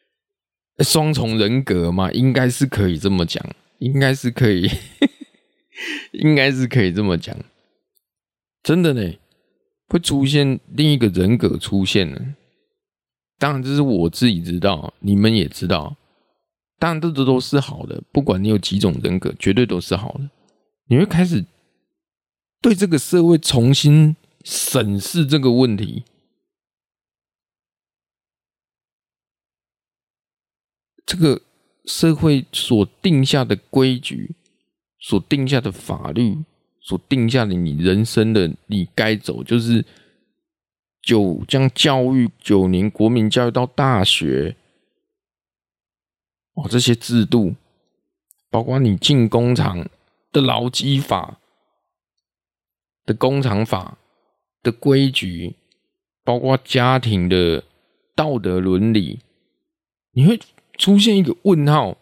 [0.84, 3.44] 双重人格嘛，应该是可以这么讲，
[3.78, 4.68] 应该是可以，
[6.12, 7.36] 应该是可以这么讲。
[8.62, 9.14] 真的呢，
[9.88, 12.20] 会出现另一个人格出现了。
[13.38, 15.96] 当然，这是我自己知道，你们也知道。
[16.78, 18.02] 当然，这都都是好的。
[18.12, 20.28] 不管你有几种人格，绝对都是好的。
[20.88, 21.44] 你会开始
[22.60, 26.04] 对这个社会重新审视这个问题。
[31.06, 31.40] 这个
[31.86, 34.34] 社会所定下的规矩，
[34.98, 36.36] 所定下的法律，
[36.80, 39.84] 所定下的你人生的你该走，就是
[41.00, 44.56] 九将教育九年国民教育到大学。
[46.56, 47.54] 哦，这些制度，
[48.50, 49.88] 包括你进工厂
[50.32, 51.38] 的劳基法
[53.04, 53.98] 的工厂法
[54.62, 55.56] 的规矩，
[56.24, 57.62] 包括家庭的
[58.14, 59.20] 道德伦理，
[60.12, 60.40] 你会
[60.78, 61.98] 出现一个问号，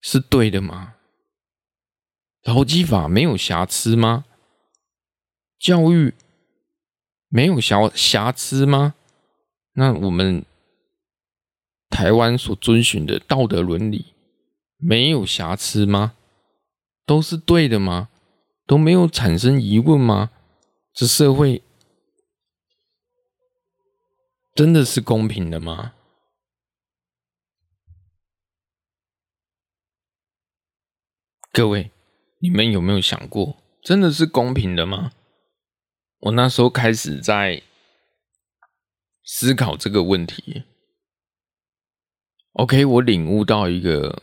[0.00, 0.96] 是对的吗？
[2.42, 4.24] 劳基法没有瑕疵吗？
[5.58, 6.14] 教育
[7.28, 8.94] 没有瑕瑕疵吗？
[9.80, 10.44] 那我们
[11.88, 14.12] 台湾所遵循的道德伦理
[14.76, 16.12] 没有瑕疵吗？
[17.06, 18.10] 都是对的吗？
[18.66, 20.32] 都没有产生疑问吗？
[20.92, 21.62] 这社会
[24.54, 25.94] 真的是公平的吗？
[31.50, 31.90] 各位，
[32.40, 35.12] 你们有没有想过，真的是公平的吗？
[36.18, 37.62] 我那时候开始在。
[39.32, 40.64] 思考这个问题
[42.54, 44.20] ，OK，我领悟到一个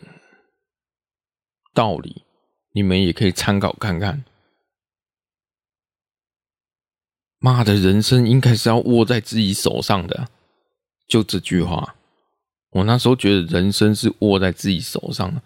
[1.73, 2.23] 道理，
[2.73, 4.25] 你们也可以参考看看。
[7.39, 10.27] 妈的，人生应该是要握在自己手上的，
[11.07, 11.95] 就这句话。
[12.71, 15.41] 我那时候觉得人生是握在自己手上的，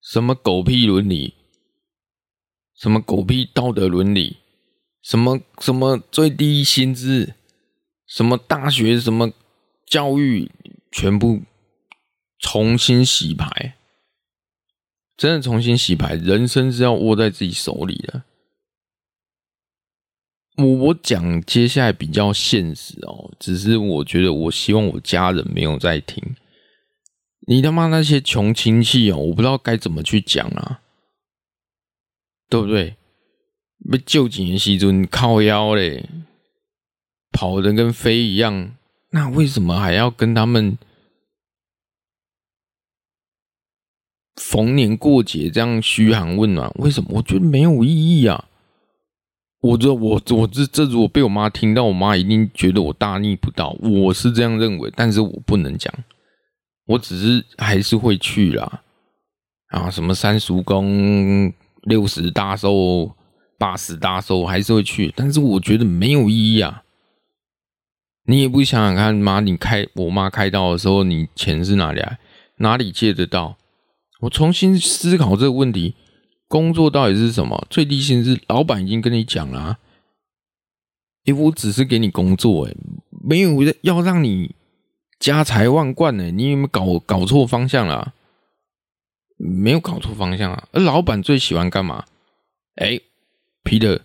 [0.00, 1.34] 什么狗屁伦理，
[2.76, 4.38] 什么狗屁道德伦理，
[5.02, 7.34] 什么什么最低薪资。
[8.14, 9.32] 什么大学什么
[9.86, 10.50] 教育，
[10.90, 11.40] 全部
[12.38, 13.78] 重新洗牌，
[15.16, 16.14] 真的重新洗牌。
[16.16, 18.24] 人生是要握在自己手里的。
[20.58, 26.36] 我我讲接下来比较现实哦，只是我觉得我希望我家人没有在听。
[27.46, 30.82] 你他妈那些穷亲戚哦，我不知道该怎么去讲啊，
[32.50, 32.94] 对不对？
[33.90, 36.06] 被救紧的时阵靠腰嘞。
[37.32, 38.72] 跑的跟飞一样，
[39.10, 40.76] 那为什么还要跟他们
[44.36, 46.70] 逢年过节这样嘘寒问暖？
[46.76, 47.08] 为什么？
[47.14, 48.44] 我觉得没有意义啊！
[49.60, 53.76] 我这我我这这如果被我妈听到，我妈一定觉得我大逆不道。
[53.80, 55.92] 我是这样认为，但是我不能讲。
[56.86, 58.82] 我只是还是会去啦。
[59.68, 63.14] 啊，什么三叔公六十大寿、
[63.56, 65.12] 八十大寿，还是会去。
[65.14, 66.82] 但是我觉得没有意义啊。
[68.24, 72.18] 你也不想想看，妈，你开我妈开刀的时候，你钱是哪里来？
[72.58, 73.56] 哪里借得到？
[74.20, 75.96] 我重新思考这个问题：
[76.46, 77.66] 工作到底是什么？
[77.68, 79.78] 最低薪资，老板已经跟你讲了啊。
[81.24, 82.74] 诶，我只是给你工作，哎，
[83.24, 84.54] 没有要让你
[85.18, 88.14] 家财万贯，呢，你有没有搞搞错方向了？
[89.36, 90.68] 没有搞错方向啊。
[90.70, 92.04] 而老板最喜欢干嘛？
[92.76, 93.00] 哎
[93.64, 94.02] ，Peter，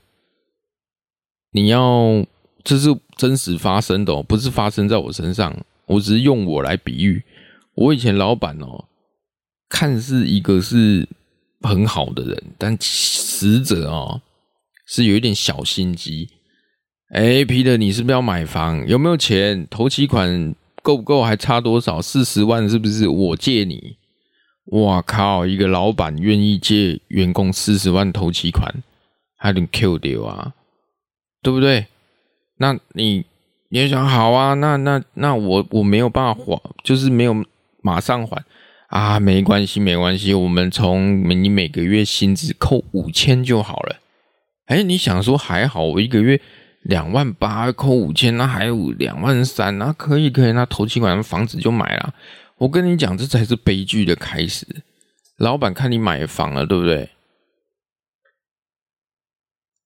[1.51, 2.25] 你要。
[2.67, 5.57] 这是真实发生的哦，不是发生在我身上。
[5.85, 7.23] 我只是用我来比喻。
[7.75, 8.83] 我以前老板哦，
[9.69, 11.07] 看似一个是
[11.61, 14.21] 很好的人，但实则哦
[14.85, 16.27] 是有一点小心机。
[17.11, 18.85] 哎，皮特，你是不是要买房？
[18.85, 19.65] 有没有钱？
[19.69, 20.53] 头期款
[20.83, 21.23] 够不够？
[21.23, 22.01] 还差多少？
[22.01, 23.07] 四十万是不是？
[23.07, 23.95] 我借你。
[24.65, 25.45] 哇靠！
[25.45, 28.83] 一个老板愿意借员工四十万头期款，
[29.37, 30.53] 还能 Q 掉啊？
[31.41, 31.85] 对不对？
[32.57, 33.25] 那你
[33.69, 34.53] 你也想好啊？
[34.55, 37.45] 那那那我我没有办法还，就是没有
[37.81, 38.43] 马上还
[38.87, 43.97] 啊，没关系没关系，我们从你每个月薪资扣五千就好了。
[44.67, 46.39] 哎，你想说还好，我一个月
[46.81, 52.13] 两万八扣五千，那还有两万三，那可以可以，那头期款房子就买了。
[52.57, 54.65] 我跟你讲，这才是悲剧的开始。
[55.37, 57.09] 老板看你买房了，对不对？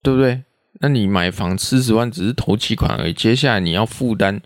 [0.01, 0.43] 对不对？
[0.81, 4.41] 那你买房四十万只是头期款而已，接下来你要负担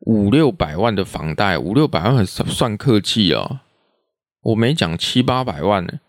[0.00, 3.60] 五六百万的房贷，五六百万很算客气哦。
[4.40, 6.00] 我没讲七八百万呢。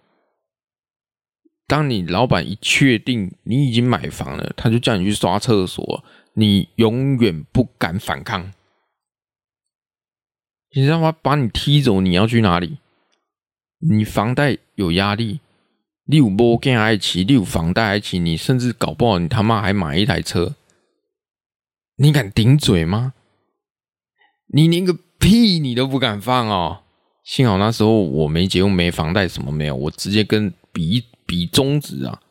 [1.67, 6.03] 当你老板一确定你已经买房了，他就叫你去刷厕所，
[6.33, 8.53] 你永远不敢反抗。
[10.73, 11.11] 你知道吗？
[11.21, 12.77] 把你踢走，你要去哪里？
[13.79, 15.39] 你房贷有压力。
[16.07, 20.55] 你有摩根爱奇，你有房贷爱奇，你甚至搞不好你他妈还买一台车，
[21.97, 23.13] 你敢顶嘴吗？
[24.53, 26.83] 你连个屁你都不敢放哦。
[27.23, 32.21] 幸好那时候我没结婚，没房贷，什么没有，我直接跟比比中指啊，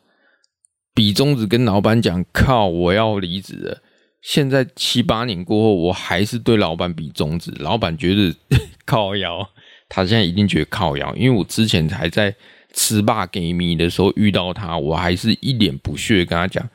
[0.93, 3.81] 比中指跟老板讲，靠，我要离职了。
[4.21, 8.33] 现在七八年过后，我还是对老板比中指，老板觉得
[8.85, 9.49] 靠腰，
[9.89, 12.33] 他现在一定觉得靠腰，因为我之前还在
[12.75, 16.69] 吃霸给米的时候遇到他，我还是一脸不屑跟他讲，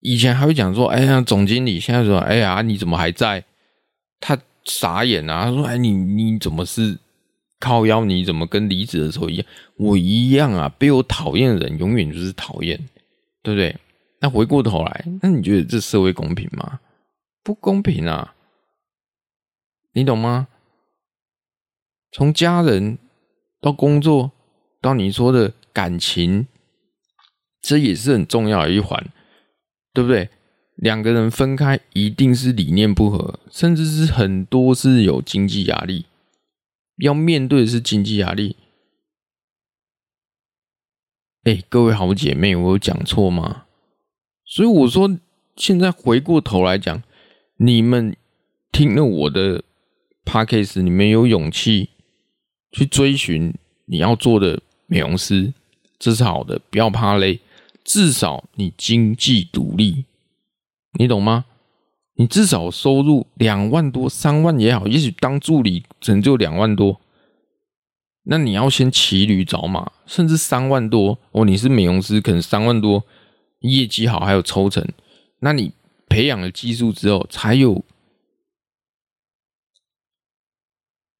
[0.00, 3.44] 以前还会讲说，哎呀，总经理，现在说，哎呀，你怎么还在？
[4.18, 4.38] 他。
[4.68, 5.44] 傻眼啊！
[5.44, 6.98] 他说：“哎，你你怎么是
[7.60, 8.04] 靠腰？
[8.04, 9.46] 你怎么跟离职的时候一样？
[9.76, 10.68] 我一样啊！
[10.76, 12.76] 被我讨厌的人永远就是讨厌，
[13.44, 13.76] 对不对？
[14.18, 16.80] 那回过头来，那你觉得这社会公平吗？
[17.44, 18.34] 不公平啊！
[19.92, 20.48] 你懂吗？
[22.10, 22.98] 从家人
[23.60, 24.32] 到工作，
[24.86, 26.46] 到你说的感情，
[27.60, 29.12] 这也是很重要的一环，
[29.92, 30.30] 对不对？”
[30.76, 36.04] 两个人分开，一定是理念不合，甚至是很多是有经济压力，
[36.98, 38.56] 要面对的是经济压力。
[41.44, 43.64] 哎，各位好姐妹，我有讲错吗？
[44.44, 45.18] 所以我说，
[45.56, 47.02] 现在回过头来讲，
[47.56, 48.14] 你们
[48.70, 49.64] 听了我的
[50.26, 51.88] podcast，你们有勇气
[52.70, 53.54] 去追寻
[53.86, 55.52] 你要做的美容师，
[55.98, 57.40] 这是好的，不要怕累，
[57.84, 60.04] 至少你经济独立。
[60.98, 61.44] 你懂吗？
[62.18, 66.98] 你至少收入两万多、三万也好，也许当助理只能就两万多，
[68.22, 71.44] 那你要先骑驴找马，甚至三万多哦。
[71.44, 73.04] 你是美容师，可能三万多，
[73.60, 74.88] 业绩好还有抽成，
[75.40, 75.72] 那你
[76.08, 77.84] 培养了技术之后，才有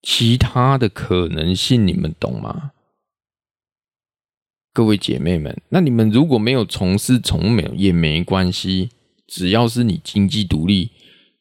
[0.01, 2.73] 其他的可能性，你们懂吗？
[4.77, 8.91] 各位姐妹们，那你们如果没有从事宠物美容也没关系。
[9.27, 10.91] 只要是你经济独立，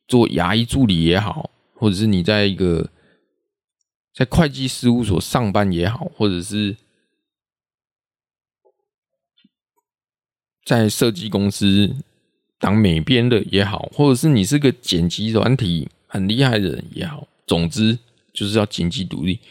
[0.08, 2.90] 做牙医助理也好，或者是你在一个
[4.14, 6.78] 在会计事务所上班也好，或者是
[10.64, 11.94] 在设计公司
[12.58, 18.00] 当美编的也好，或者是你是个剪辑软体很厉害的人也好，总之
[18.32, 19.42] 就是要经济独立。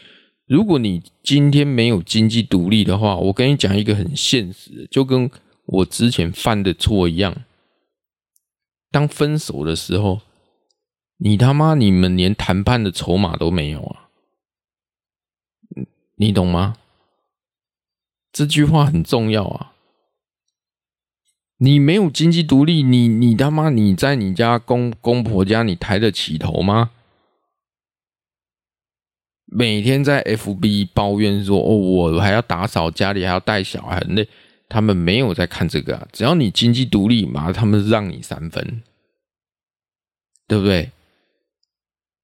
[0.45, 5.29] 如果你今天没有经济独立的话，我跟你讲一个很现实的，就跟
[5.65, 7.43] 我之前犯的错一样。
[8.91, 10.21] 当分手的时候，
[11.17, 14.09] 你他妈你们连谈判的筹码都没有啊！
[16.17, 16.77] 你懂吗？
[18.31, 19.73] 这句话很重要啊！
[21.57, 26.91] 你没有经济独立，你你他妈你在你家公公婆家，你抬得起头吗？
[29.45, 34.27] 每天在 FB 抱怨说：“哦，我还要打扫家里，还要带小孩，很累。”
[34.67, 36.07] 他们没有在看这个啊！
[36.11, 38.81] 只要你经济独立，马上他们让你三分，
[40.47, 40.91] 对不对？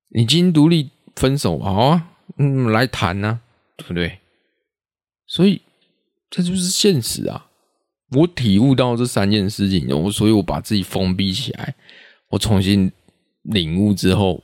[0.10, 3.42] 你经济独立，分手好啊，嗯，来谈啊，
[3.78, 4.18] 对不对？
[5.28, 5.62] 所以
[6.32, 7.48] 这就是现实啊！
[8.18, 11.76] 我体悟到这三件事情，我所以我把自己封闭起来，
[12.30, 12.92] 我重新
[13.44, 14.44] 领悟之后，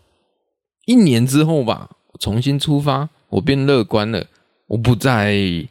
[0.86, 4.28] 一年之后吧，重新出发，我变乐观了，
[4.68, 5.68] 我不再。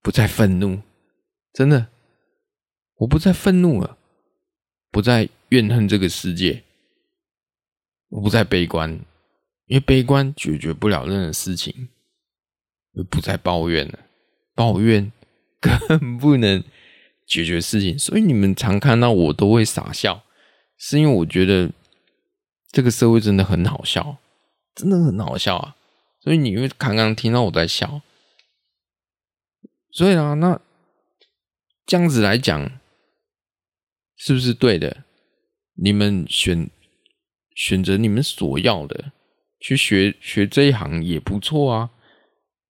[0.00, 0.80] 不再愤怒，
[1.52, 1.88] 真的，
[2.94, 3.98] 我不再愤怒了，
[4.90, 6.62] 不再怨恨这个世界，
[8.08, 8.90] 我不再悲观，
[9.66, 11.88] 因为悲观解决不了任何事情，
[12.92, 13.98] 我不再抱怨了，
[14.54, 15.12] 抱怨
[15.60, 16.64] 更不能
[17.26, 20.22] 解决事情，所以你们常看到我都会傻笑，
[20.78, 21.70] 是因为我觉得
[22.70, 24.16] 这个社会真的很好笑，
[24.78, 25.74] 真的很好笑啊，
[26.20, 28.00] 所以你会刚刚听到我在笑。
[29.90, 30.60] 所以啊，那
[31.84, 32.70] 这样子来讲，
[34.14, 35.02] 是不是对的？
[35.74, 36.70] 你们选
[37.56, 39.10] 选择你们所要的，
[39.58, 41.90] 去学学这一行也不错啊。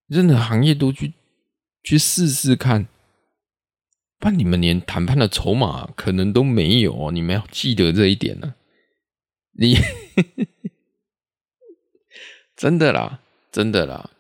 [0.07, 1.13] 任何行业都去
[1.83, 2.89] 去试试看，
[4.19, 7.13] 不然你们连谈判的筹码可能都没有哦。
[7.13, 8.55] 你们要记得这一点呢、
[9.53, 9.77] 你
[12.59, 14.11] 真的啦，真的啦。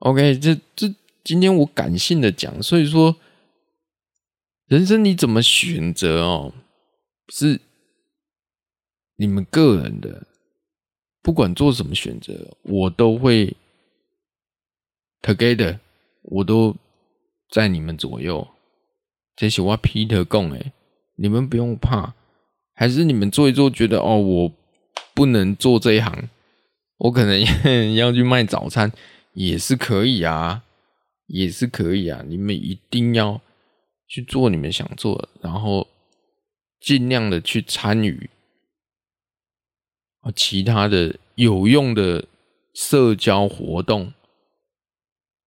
[0.00, 0.94] OK，这这。
[1.22, 3.14] 今天我感性的讲，所以说，
[4.66, 6.54] 人生你怎么选择哦，
[7.28, 7.60] 是
[9.16, 10.26] 你们个人的，
[11.20, 13.54] 不管做什么选择，我都会
[15.20, 15.78] together，
[16.22, 16.74] 我都
[17.50, 18.48] 在你们左右。
[19.36, 20.72] 这是我 Peter 讲的，
[21.16, 22.14] 你们不用怕，
[22.72, 24.52] 还是你们做一做，觉得哦，我
[25.14, 26.30] 不能做这一行，
[27.00, 27.38] 我可能
[27.94, 28.90] 要去卖早餐，
[29.34, 30.64] 也是可以啊。
[31.32, 33.40] 也是可以啊，你们一定要
[34.08, 35.86] 去做你们想做的，然后
[36.80, 38.28] 尽量的去参与
[40.22, 42.26] 啊，其他的有用的
[42.74, 44.12] 社交活动，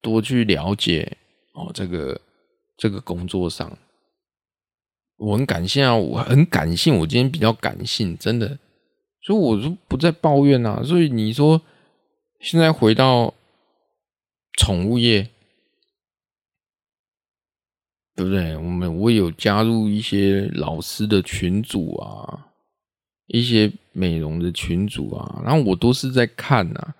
[0.01, 1.17] 多去了解
[1.51, 1.69] 哦。
[1.73, 2.21] 这个
[2.77, 3.77] 这个工作上，
[5.17, 8.57] 我很感谢啊，我很感性，我今天比较感性，真的，
[9.24, 10.84] 所以我就不再抱怨啊。
[10.84, 11.59] 所以你说
[12.39, 13.34] 现在回到
[14.57, 15.30] 宠物业。
[18.15, 18.55] 对不对？
[18.55, 22.45] 我们我有加入一些老师的群组啊，
[23.26, 26.93] 一些美容的群组啊，然后我都是在看啊，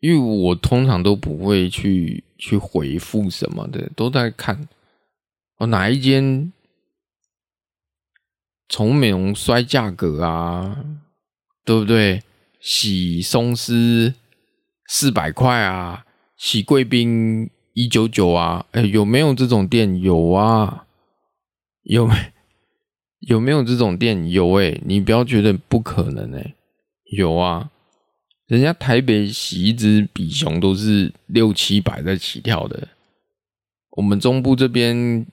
[0.00, 4.68] 因为我通常都不会去去回复什么的，都在看
[5.58, 6.52] 哦，哪一间
[8.74, 10.84] 宠物美容摔价格啊，
[11.64, 12.20] 对不对？
[12.58, 14.12] 洗松狮
[14.88, 16.04] 四百块啊，
[16.36, 17.48] 洗贵宾。
[17.74, 20.00] 一九九啊，哎，有没有这种店？
[20.00, 20.86] 有啊，
[21.84, 22.10] 有
[23.20, 24.28] 有没有这种店？
[24.28, 26.54] 有哎、你不要觉得不可能哎、
[27.16, 27.70] 有啊，
[28.48, 32.88] 人家台北洗一只比熊都是六七百在起跳的，
[33.90, 35.24] 我们中部这边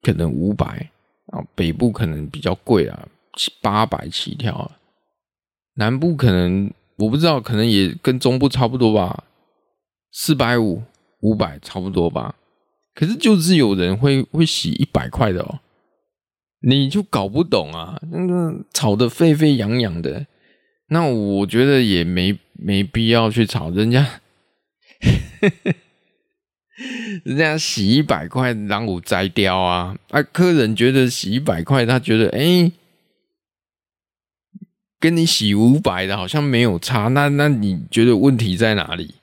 [0.00, 0.90] 可能五百
[1.32, 4.78] 啊，北部可能比较贵啊，七八百起跳啊，
[5.74, 9.24] 南部可能我不知道，可能也跟中部差不多吧，
[10.12, 10.82] 四百五。
[11.22, 12.36] 五百差不多吧，
[12.94, 15.60] 可是就是有人会会洗一百块的哦，
[16.60, 20.26] 你就搞不懂啊，那个吵得沸沸扬扬的，
[20.90, 24.20] 那我觉得也没没必要去吵人家，
[27.24, 32.70] 人家洗一百块让我摘掉啊，啊，客人觉得洗一百块，他觉得哎、
[35.00, 39.14] 跟你洗五百的好像没有差，那那你觉得问题在哪里？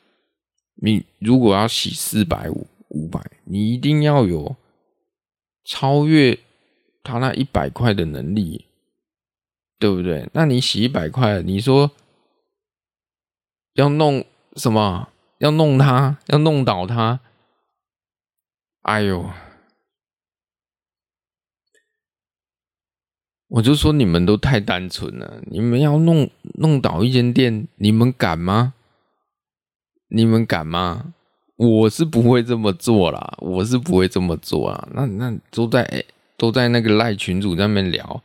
[0.76, 4.56] 你如果要洗四百五、五百，你一定要有
[5.64, 6.40] 超越
[7.04, 8.66] 他那一百块的能力，
[9.78, 10.28] 对不对？
[10.34, 11.92] 那你洗一百块，你说
[13.76, 14.26] 要弄
[14.56, 15.10] 什么？
[15.38, 17.20] 要弄他，要弄倒他？
[18.84, 19.30] 哎呦！
[23.48, 28.74] 我就说你们都太单纯了，你们要弄弄倒一间店，你们敢吗？
[30.10, 31.14] 你们敢吗？
[31.56, 34.88] 我是不会这么做啦，我是不会这么做啦。
[34.94, 36.04] 那那都在
[36.36, 38.22] 都在那个赖群主上面聊，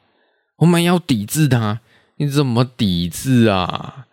[0.57, 1.81] 我们要抵制他，
[2.17, 4.09] 你怎么抵制啊？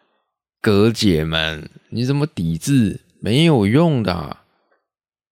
[0.62, 3.02] 哥姐们，你怎么抵制？
[3.20, 4.45] 没有用的。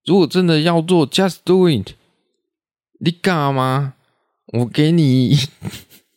[0.06, 1.94] 如果真的要做，just do it。
[3.00, 3.96] 你敢吗？
[4.48, 5.36] 我给你，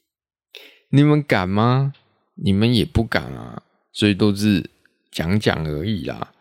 [0.90, 1.94] 你们敢吗？
[2.34, 3.62] 你们也不敢啊，
[3.92, 4.70] 所以都是。
[5.12, 6.34] 讲讲而已啦，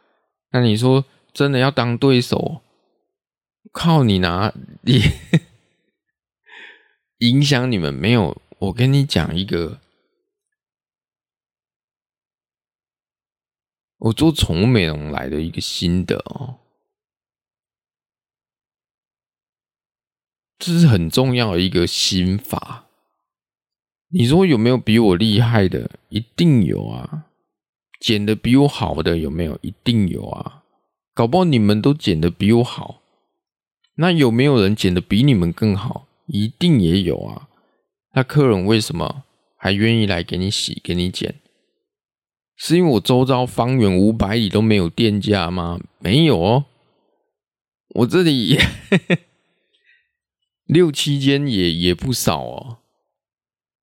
[0.52, 2.62] 那你说真的要当对手，
[3.72, 5.00] 靠你拿你
[7.20, 8.36] 影响你们没有？
[8.60, 9.80] 我跟你讲一个，
[14.00, 16.60] 我做宠物美容来的一个心得哦，
[20.58, 22.86] 这是很重要的一个心法。
[24.10, 25.92] 你说有没有比我厉害的？
[26.10, 27.26] 一定有啊。
[28.00, 29.58] 剪的比我好的有没有？
[29.62, 30.64] 一定有啊！
[31.14, 33.02] 搞不好你们都剪的比我好，
[33.96, 36.08] 那有没有人剪的比你们更好？
[36.28, 37.48] 一定也有啊！
[38.14, 39.24] 那客人为什么
[39.58, 41.36] 还愿意来给你洗、给你剪？
[42.58, 45.80] 是因为我周遭方圆五百里都没有店家吗？
[46.00, 46.66] 没有哦，
[47.96, 48.60] 我这里
[50.66, 52.78] 六七间也也不少哦，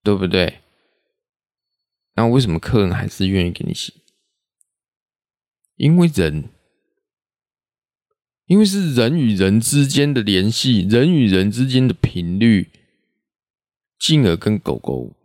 [0.02, 0.60] 对不对？
[2.14, 3.94] 那为什么客人还是愿意给你洗？
[5.76, 6.50] 因为人，
[8.46, 12.68] 因为是人与人之间的联系，人与人之间的频率，
[13.98, 15.16] 进而跟狗狗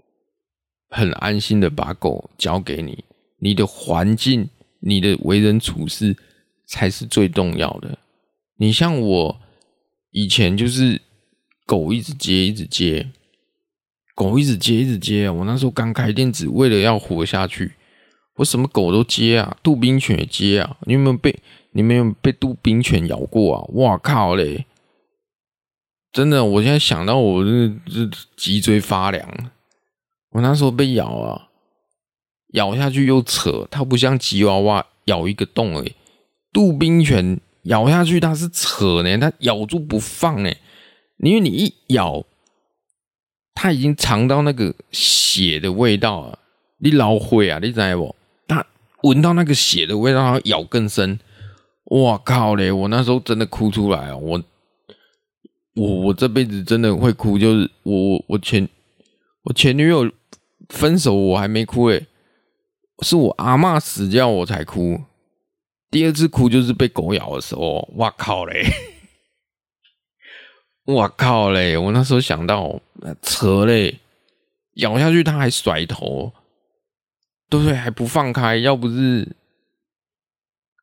[0.89, 3.03] 很安心的把狗交给你，
[3.39, 4.49] 你的环境，
[4.79, 6.15] 你的为人处事
[6.65, 7.99] 才是最重要的。
[8.55, 9.41] 你像我
[10.11, 11.01] 以前就是
[11.67, 13.11] 狗一直接，一直接，
[14.15, 15.33] 狗一直接，一直接啊！
[15.33, 17.73] 我那时候刚开店，只为了要活下去。
[18.37, 20.77] 我什么狗都接啊，杜宾犬也接啊！
[20.85, 21.37] 你有没有被
[21.73, 23.65] 你没有被杜宾犬咬过啊？
[23.73, 24.65] 哇靠嘞！
[26.13, 29.51] 真的，我现在想到我这这脊椎发凉。
[30.31, 31.49] 我那时候被咬啊，
[32.53, 35.93] 咬下去又扯，它不像吉娃娃咬一个洞而已。
[36.53, 40.51] 杜宾犬咬下去它是扯呢，它咬住不放呢。
[41.19, 42.23] 因为你一咬，
[43.53, 46.39] 它已经尝到那个血的味道了！
[46.77, 48.15] 你老会啊，你知道不？
[49.03, 51.19] 闻到那个血的味道，它咬更深。
[51.85, 52.71] 我靠嘞！
[52.71, 54.17] 我那时候真的哭出来啊！
[54.17, 54.43] 我
[55.75, 58.67] 我我这辈子真的会哭，就是我我前
[59.43, 60.11] 我前女友
[60.69, 62.05] 分手我还没哭诶，
[63.03, 64.99] 是我阿嬷死掉我才哭。
[65.89, 68.65] 第二次哭就是被狗咬的时候，哇靠嘞！
[70.87, 71.75] 我靠嘞！
[71.77, 72.79] 我那时候想到
[73.21, 73.99] 扯嘞，
[74.75, 76.31] 咬下去它还甩头，
[77.49, 77.75] 对不对？
[77.75, 79.25] 还不放开，要不是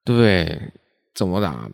[0.05, 0.73] 对不对？
[1.15, 1.71] 怎么打？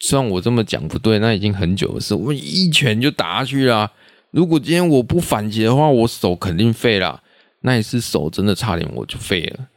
[0.00, 3.92] 虽然我这么讲不对，那已经很久的事，我一拳就打下去了。
[4.30, 7.22] 如果今天我不反击的话，我手肯定废了。
[7.60, 9.68] 那一次手真的差点我就废了。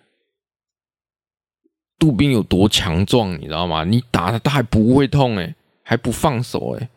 [2.00, 3.84] 杜宾有多强壮，你知道吗？
[3.84, 6.88] 你打他，他还不会痛诶，还不放手诶，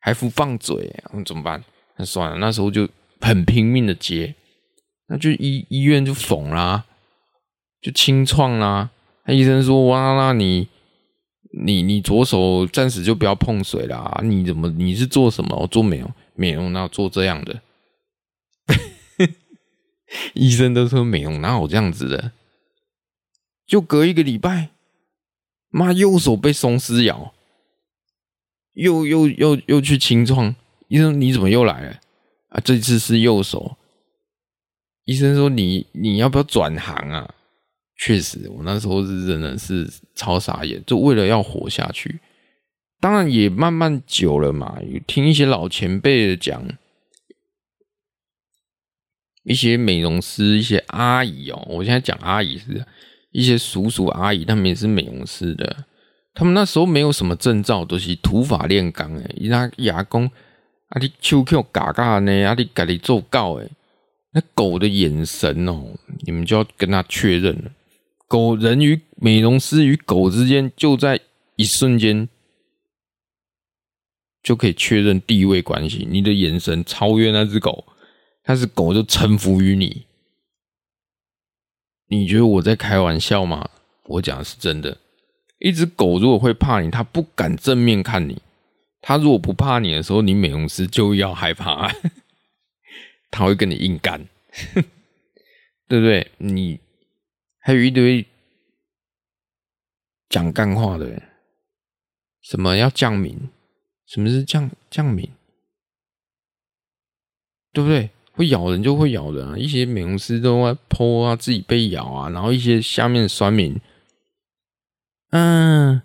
[0.00, 1.62] 还不放嘴，那怎么办？
[1.96, 2.88] 那算了，那时候就
[3.20, 4.34] 很拼命的接，
[5.08, 6.84] 那就医医院就缝啦，
[7.80, 8.90] 就清创啦。
[9.26, 10.66] 那医生说：“哇，那你
[11.64, 14.20] 你你左手暂时就不要碰水啦。
[14.24, 15.54] 你怎么你是做什么？
[15.56, 17.60] 我做美容，美容那做这样的。
[20.34, 22.32] 医生都说美容哪有这样子的？”
[23.68, 24.70] 就隔一个礼拜，
[25.68, 27.32] 妈右手被松狮咬，
[28.80, 30.54] 又又又又去清创。
[30.88, 32.00] 医生，你怎么又来了？
[32.48, 33.76] 啊，这次是右手。
[35.04, 37.34] 医生说你你要不要转行啊？
[37.96, 42.18] 确实，我那时候是真的是超傻眼，就为了要活下去。
[42.98, 46.66] 当然也慢慢久了嘛，有听一些老前辈的讲，
[49.44, 52.84] 一些美容师、一些阿姨哦，我现在讲阿姨是。
[53.32, 55.84] 一些叔叔阿姨，他们也是美容师的。
[56.32, 59.34] 他们那时候没有什么证照，都是土法炼钢诶。
[59.36, 60.26] 伊那牙工
[60.88, 63.70] 啊，你手口嘎嘎呢，啊，你家己做告诶。
[64.32, 65.84] 那狗的眼神哦，
[66.24, 67.72] 你们就要跟他确认了。
[68.28, 71.20] 狗人与美容师与狗之间，就在
[71.56, 72.28] 一瞬间
[74.40, 76.06] 就可以确认地位关系。
[76.08, 77.84] 你的眼神超越那只狗，
[78.44, 80.06] 但是狗就臣服于你。
[82.06, 83.68] 你觉得我在开玩笑吗？
[84.04, 84.96] 我讲的是真的。
[85.60, 88.34] 一只狗如果会怕你，它不敢正面看你；
[89.00, 91.90] 它如果不怕你的时候，你美容师就要害怕，
[93.30, 94.26] 它会跟你硬干，
[95.86, 96.30] 对不对？
[96.38, 96.80] 你
[97.60, 98.26] 还有一堆
[100.28, 101.22] 讲干话的人，
[102.42, 103.38] 什么要降敏？
[104.06, 105.30] 什么是降降敏？
[107.72, 108.10] 对不对？
[108.32, 109.58] 会咬人就会咬人啊！
[109.58, 113.78] 一些美容师都会 po 啊，自己被咬啊，然后一些下面酸民，
[115.30, 116.02] 嗯，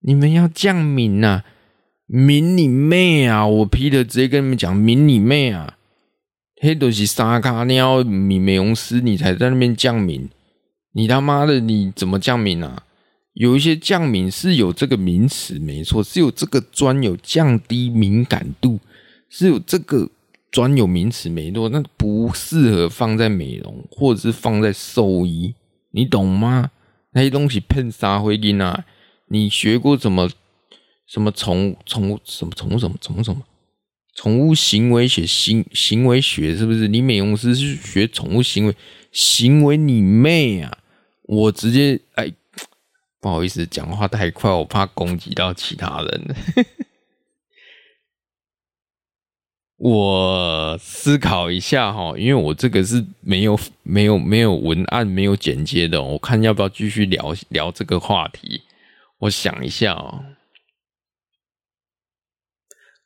[0.00, 1.42] 你们要降敏呐，
[2.06, 3.46] 敏你妹啊！
[3.46, 5.76] 我 Peter 直接跟你们讲，敏你妹啊！
[6.60, 10.28] 黑都是沙卡尿美美容师，你才在那边降敏，
[10.92, 12.84] 你他妈的你怎么降敏啊？
[13.34, 18.80] 有一些降敏是有这个名词，没错，是有这个专有降低敏感度，
[19.28, 20.10] 是有这个。
[20.52, 25.54] 专有名词没错，那不适合放在美容或者是放在兽医，
[25.90, 26.70] 你懂吗？
[27.16, 28.84] 那些东西喷杀灰剂啊！
[29.28, 30.30] 你学过什么
[31.06, 33.42] 什么宠物宠物什么宠物什么宠物什么
[34.14, 36.86] 宠物行为学行行为学是不是？
[36.88, 38.76] 你美容师是学宠物行为
[39.12, 40.76] 行为你妹啊！
[41.22, 42.30] 我直接哎，
[43.18, 46.36] 不好意思，讲话太快，我怕攻击到其他人。
[49.76, 58.62] 我思考一下哈，因为我这个是没有没有没有文案、没有剪接的，我看要不要继续聊聊这个话题。
[59.18, 60.24] 我想一下哦。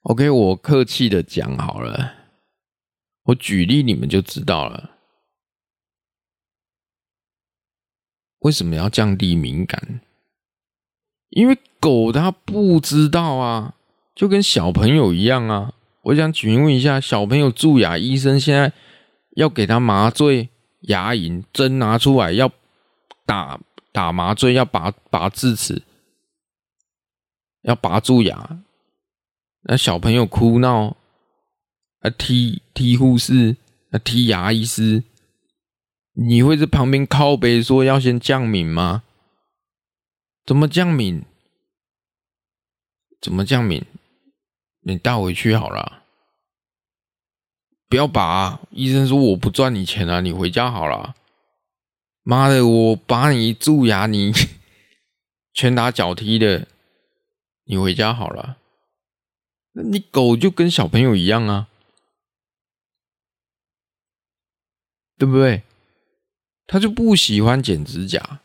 [0.02, 2.14] OK，我客气的讲好了，
[3.24, 4.98] 我举例你们就知道了。
[8.38, 10.00] 为什么要降低敏感？
[11.30, 13.74] 因为狗它不知道啊，
[14.14, 15.74] 就跟小朋友一样啊。
[16.02, 18.72] 我想请问一下，小朋友蛀牙，医生现在
[19.36, 20.48] 要给他麻醉
[20.80, 22.50] 牙龈，针拿出来要
[23.26, 23.60] 打
[23.92, 25.82] 打麻醉，要拔拔智齿，
[27.62, 28.60] 要拔蛀牙。
[29.64, 30.96] 那小朋友哭闹，
[31.98, 33.56] 啊踢踢护士，
[33.90, 35.04] 啊踢牙医师，
[36.14, 39.02] 你会在旁边靠背说要先降敏吗？
[40.46, 41.22] 怎么降敏？
[43.20, 43.84] 怎么降敏？
[44.80, 46.02] 你带回去好了，
[47.88, 48.60] 不要拔啊。
[48.70, 51.14] 医生说我不赚你钱啊，你回家好了。
[52.22, 54.32] 妈的，我拔你蛀牙，你
[55.52, 56.66] 拳打脚踢的，
[57.64, 58.58] 你回家好了。
[59.72, 61.68] 那你狗就跟小朋友一样啊，
[65.16, 65.62] 对不对？
[66.66, 68.40] 他就不喜欢剪指甲，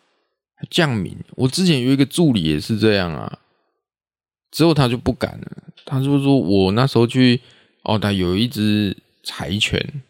[0.69, 1.19] 降敏。
[1.35, 3.39] 我之前有一个助理也是这样啊。
[4.55, 5.51] 之后他就不敢了，
[5.83, 7.41] 他就说：“我那时候去
[7.83, 10.01] 哦，他有一只柴犬，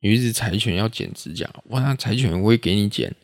[0.00, 3.14] 有一只柴犬要剪指甲，哇，那柴犬会给你剪，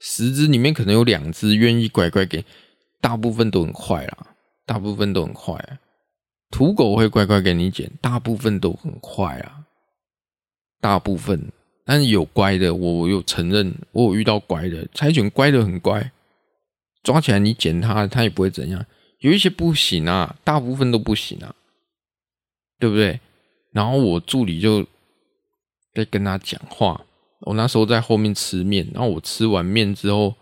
[0.00, 2.42] 十只里面可能有两只愿意乖乖给，
[3.02, 4.28] 大部分都很快啦，
[4.64, 5.78] 大部分都很快。
[6.50, 9.66] 土狗会乖乖给你剪，大部分都很快啊，
[10.80, 11.52] 大部分，
[11.84, 16.10] 但是有乖的，我有承认，我有遇到乖的，柴犬乖的很乖，
[17.02, 18.86] 抓起来你剪它，它也不会怎样。
[19.22, 21.54] 有一些不行啊，大部分都不行啊，
[22.78, 23.18] 对不对？
[23.72, 24.86] 然后我助理就
[25.94, 27.04] 在跟他讲话，
[27.40, 30.34] 我那时候在后面吃面，然后我吃完面之后，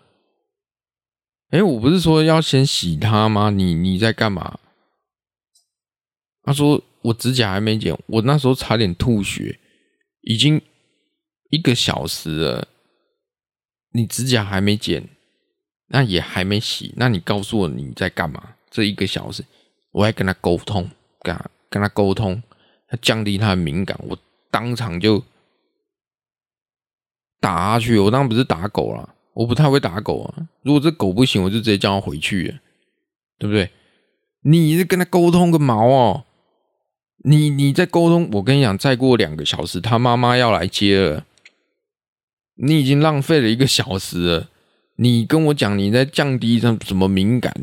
[1.50, 3.50] 哎，我不是说要先洗它吗？
[3.50, 4.58] 你你在干嘛？
[6.42, 9.60] 他说：“我指甲还没剪，我那时候差点吐血，
[10.22, 10.60] 已经
[11.50, 12.68] 一个小时了，
[13.92, 15.06] 你指甲还没剪，
[15.88, 18.56] 那也还没洗，那你告诉我你在干嘛？
[18.70, 19.44] 这一个小时，
[19.90, 20.88] 我还跟他沟通，
[21.22, 22.42] 跟他跟他沟通，
[22.88, 24.16] 他降低他的敏感，我
[24.50, 25.22] 当场就
[27.40, 27.98] 打下去。
[27.98, 30.48] 我当然不是打狗了，我不太会打狗啊。
[30.62, 32.58] 如果这狗不行，我就直接叫他回去，
[33.38, 33.70] 对不对？
[34.42, 36.24] 你是跟他沟通个毛哦！”
[37.22, 41.26] 你你在沟通，我跟你讲，再过两个小时，他妈妈要来接了。
[42.54, 44.48] 你已经浪费了一个小时了。
[44.96, 47.54] 你跟我讲你在降低什什么敏感？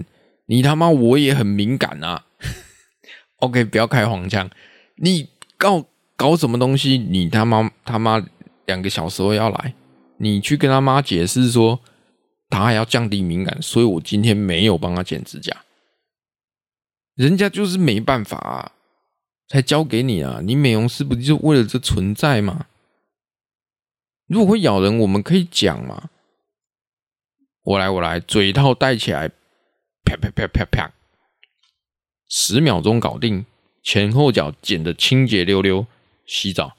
[0.48, 2.26] 你他妈我也很敏感啊。
[3.40, 4.50] OK，不要开黄腔。
[4.96, 5.86] 你搞
[6.16, 6.98] 搞什么东西？
[6.98, 8.26] 你他妈他妈
[8.66, 9.76] 两个小时后要来，
[10.18, 11.80] 你去跟他妈解释说，
[12.50, 15.56] 他还要降低敏感，所以我今天没有帮他剪指甲。
[17.16, 18.72] 人家就是没办法啊。
[19.50, 20.42] 才交给你啊！
[20.44, 22.66] 你美容师不就为了这存在吗？
[24.28, 26.10] 如果会咬人，我们可以讲嘛。
[27.64, 29.32] 我来，我来，嘴套戴起来，
[30.08, 30.94] 啪啪啪啪啪，
[32.30, 33.46] 十秒钟搞定，
[33.84, 35.86] 前后脚剪得清洁溜溜，
[36.26, 36.78] 洗澡。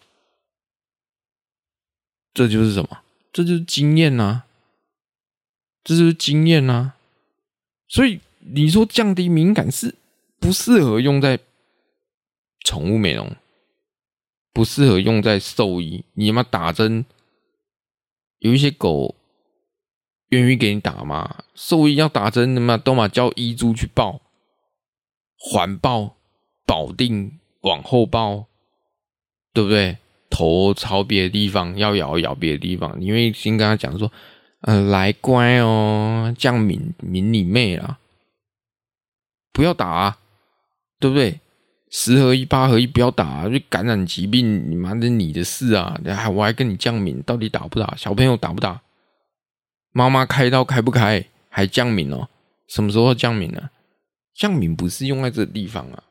[2.33, 3.03] 这就是什么？
[3.31, 4.45] 这就是经验呐！
[5.85, 6.95] 这就是经验呐！
[7.87, 9.95] 所以你说降低敏感是
[10.41, 11.39] 不适合用在。
[12.64, 13.35] 宠物美容
[14.53, 17.07] 不适合用在兽医，你妈打针，
[18.41, 19.14] 有一些狗
[20.29, 21.45] 愿意给你打吗？
[21.55, 24.20] 兽医要打针的嘛，都嘛叫医助去抱，
[25.39, 26.16] 环抱，
[26.66, 28.47] 保定往后抱，
[29.53, 29.99] 对不对？
[30.31, 34.12] 头朝别的地方，要咬咬别的地方，因为先跟他讲说，
[34.61, 37.99] 嗯、来乖哦，降敏敏你妹啦，
[39.53, 40.18] 不要打啊，
[41.01, 41.41] 对不对？
[41.91, 45.99] 十合一八合一，不要打啊，就感染疾病，你妈的你的事啊！
[46.05, 47.97] 还我还跟你降敏，到底打不打？
[47.97, 48.83] 小朋友打不打？
[49.93, 51.24] 妈妈开刀开不开？
[51.49, 52.28] 还降敏哦？
[52.68, 53.70] 什么时候降敏呢？
[54.34, 56.05] 降敏不是用在这地方啊，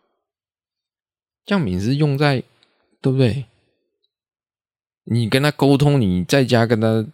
[1.45, 2.43] 降敏是用在
[3.01, 3.45] 对不对？
[5.05, 7.05] 你跟他沟通，你在家跟他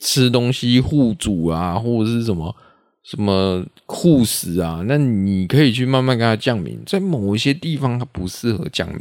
[0.00, 2.56] 吃东西互煮啊，或者是什么？
[3.04, 4.82] 什么护食啊？
[4.86, 8.98] 那你可以去慢慢跟他降敏，在某一些地方它不适合降敏，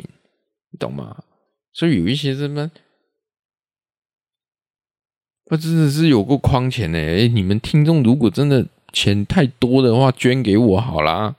[0.71, 1.23] 你懂吗？
[1.71, 2.69] 所以有一些什么，
[5.51, 6.97] 那真的是有够框钱的。
[6.97, 11.35] 哎，你们听众如果真的钱太多的话，捐给我好啦。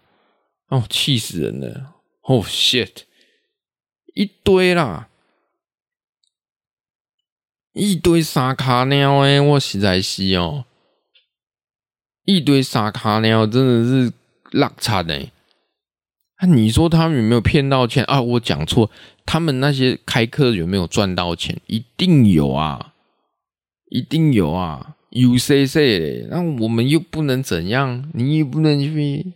[0.68, 1.94] 哦，气死人了！
[2.24, 3.04] 哦，shit，
[4.14, 5.08] 一堆啦，
[7.72, 10.66] 一堆三卡鸟哎，我实在是哦。
[12.26, 14.12] 一堆傻卡鸟，真的是
[14.50, 15.32] 烂惨哎！
[16.42, 18.20] 那你说他们有没有骗到钱啊？
[18.20, 18.90] 我讲错，
[19.24, 21.58] 他们那些开课有没有赚到钱？
[21.66, 22.91] 一定有啊，
[23.92, 28.10] 一定有啊！UCC，那我们又不能怎样？
[28.14, 29.34] 你也不能去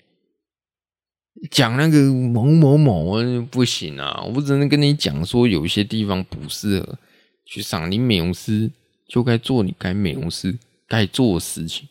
[1.50, 3.16] 讲那个某某某，
[3.50, 4.22] 不行啊！
[4.34, 6.98] 我只能跟你讲说，有一些地方不适合
[7.44, 7.90] 去上。
[7.90, 8.70] 你美容师
[9.06, 11.86] 就该做你该美容师该做的事情。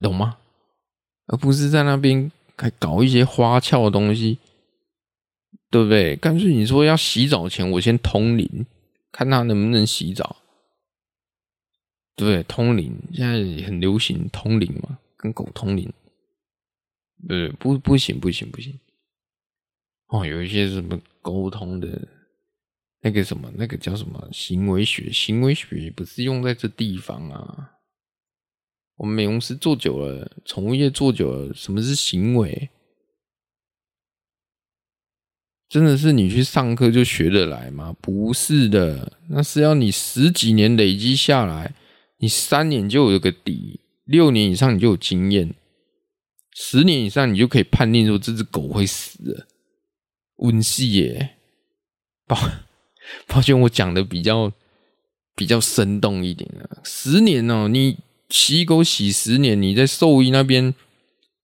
[0.00, 0.38] 懂吗？
[1.28, 4.38] 而不是在那边还搞一些花俏的东西，
[5.70, 6.16] 对不对？
[6.16, 8.66] 干脆你说要洗澡前，我先通灵，
[9.12, 10.34] 看他能不能洗澡，
[12.24, 12.42] 对？
[12.44, 15.92] 通灵现在很流行通灵嘛，跟狗通灵，
[17.28, 17.50] 对？
[17.50, 18.78] 不，不行，不行，不行。
[20.08, 22.08] 哦，有一些什么沟通的，
[23.00, 25.12] 那个什么，那个叫什么行为学？
[25.12, 27.72] 行为学不是用在这地方啊。
[28.96, 32.70] 我们美容师做久了，宠物业做久了，什么是行为？
[35.68, 37.94] 真的是你去上课就学得来吗？
[38.00, 41.74] 不是的，那是要你十几年累积下来，
[42.18, 45.54] 你三年就有个底，六年以上你就有经验，
[46.54, 49.46] 十年以上你就可以判定说这只狗会死了。
[50.36, 51.36] 温系耶，
[52.26, 52.38] 保
[53.26, 54.52] 抱歉，我讲的比较
[55.34, 56.80] 比较生动一点啊。
[56.84, 57.98] 十年哦，你
[58.28, 60.74] 洗狗洗十年，你在兽医那边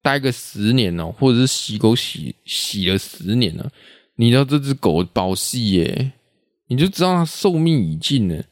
[0.03, 3.71] 待个十年哦，或者是洗狗洗洗了十年了，
[4.17, 6.13] 你知道这只狗保系耶，
[6.69, 8.45] 你就知道它寿命已尽了。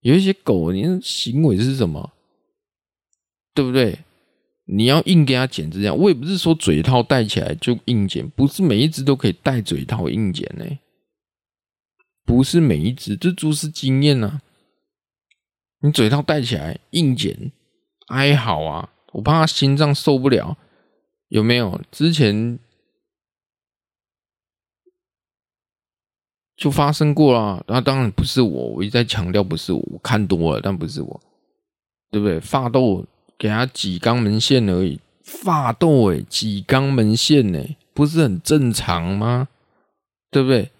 [0.00, 2.12] 有一些狗，你的行为是什么？
[3.54, 3.98] 对不对？
[4.68, 10.64] 你要硬给它剪指甲，我也不是说嘴套戴起来就硬剪，不是每一只都可以戴嘴套硬剪呢。
[12.24, 14.42] 不是每一只，这猪是经验啊。
[15.80, 17.52] 你嘴套戴起来硬剪，
[18.08, 18.90] 哀嚎啊！
[19.12, 20.58] 我怕它心脏受不了，
[21.28, 21.80] 有没有？
[21.92, 22.58] 之前
[26.56, 27.64] 就发生过了。
[27.68, 31.20] 那当然不是我，我一再强调不是我，我看多了，但不是我，
[32.10, 32.40] 对不对？
[32.40, 33.06] 发豆。
[33.38, 39.48] 给他挤肛门腺而已，发痘哎，挤肛门腺呢，不是很正常吗？
[40.30, 40.70] 对不对？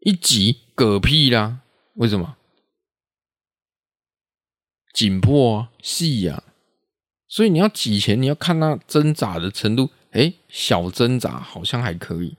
[0.00, 1.60] 一挤嗝屁啦，
[1.94, 2.34] 为什么？
[4.92, 6.42] 紧迫啊，细呀、啊，
[7.28, 12.36] 所以你要挤前，你要看他挣扎的程度，哎，小挣扎好像还可以，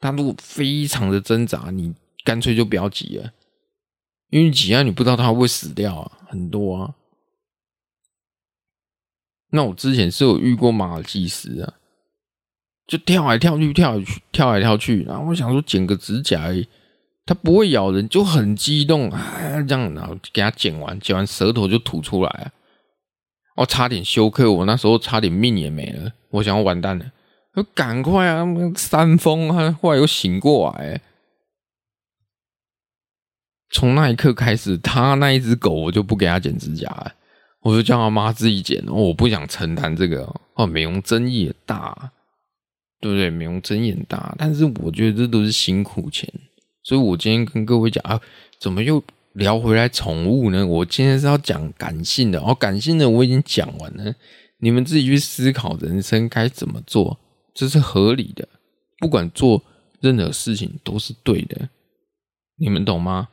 [0.00, 1.94] 他如果非常的挣扎，你
[2.24, 3.32] 干脆就不要挤了，
[4.30, 6.94] 因为挤啊，你不知道他会不会死掉啊，很多啊。
[9.50, 11.74] 那我之前是有遇过马尔济斯啊，
[12.86, 16.68] 就跳来跳去，跳来跳来跳去，然后我想说剪个指甲而已，
[17.24, 22.52] 它不会咬人，就很激动啊，这样，然后给它剪完，剪完舌头就吐出来啊，
[23.56, 27.10] 我差点休克，我那时候差点命也没了，我想要完蛋了，
[27.62, 28.46] 就赶快啊，
[28.76, 31.00] 山峰啊，后来又醒过来，
[33.70, 37.14] 从那一刻开始，他那一只狗我就不给他剪指甲了。
[37.60, 42.12] 我就叫他妈自己剪，我不想承担这个哦，美容争议也大，
[43.00, 43.28] 对不对？
[43.28, 46.32] 美容争议很大，但是我觉得这都是辛苦钱，
[46.84, 48.18] 所以我今天跟各位讲啊，
[48.60, 49.02] 怎么又
[49.32, 50.64] 聊回来宠物呢？
[50.64, 54.14] 我今天是要讲感性的，哦，感性的我已经讲完了，
[54.58, 57.18] 你们自己去思考人生该怎么做，
[57.58, 58.48] 这是合理的，
[59.00, 59.60] 不管做
[60.00, 61.68] 任何事情都是对的，
[62.56, 63.30] 你们懂吗？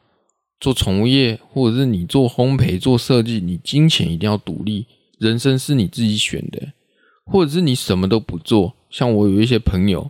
[0.60, 4.88] 做宠物业，或者是你做烘焙、做设计，你金钱一定要独立，
[5.20, 6.74] 人生是你自己选的，
[7.28, 8.74] 或者是你什么都不做。
[8.90, 10.10] 像我有一些朋友，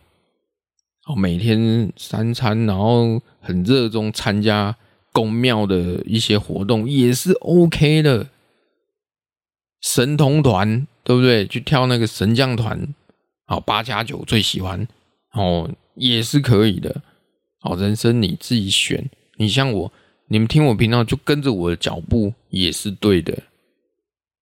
[1.08, 4.78] 哦，每天三餐，然后很热衷参加
[5.12, 8.28] 公庙的一些活动，也是 OK 的。
[9.82, 11.46] 神童团，对不对？
[11.46, 12.96] 去跳那个神将团，
[13.46, 14.88] 好，八加九最喜欢，
[15.34, 17.02] 哦，也是可以的。
[17.60, 19.10] 好，人生你自己选。
[19.38, 19.92] 你像我。
[20.28, 23.32] 你们听我频道就跟着我的脚步也是对的，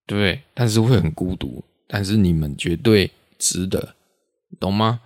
[0.07, 0.41] 对不对？
[0.53, 3.93] 但是会很孤独，但是你们绝对值得，
[4.61, 5.01] 懂吗？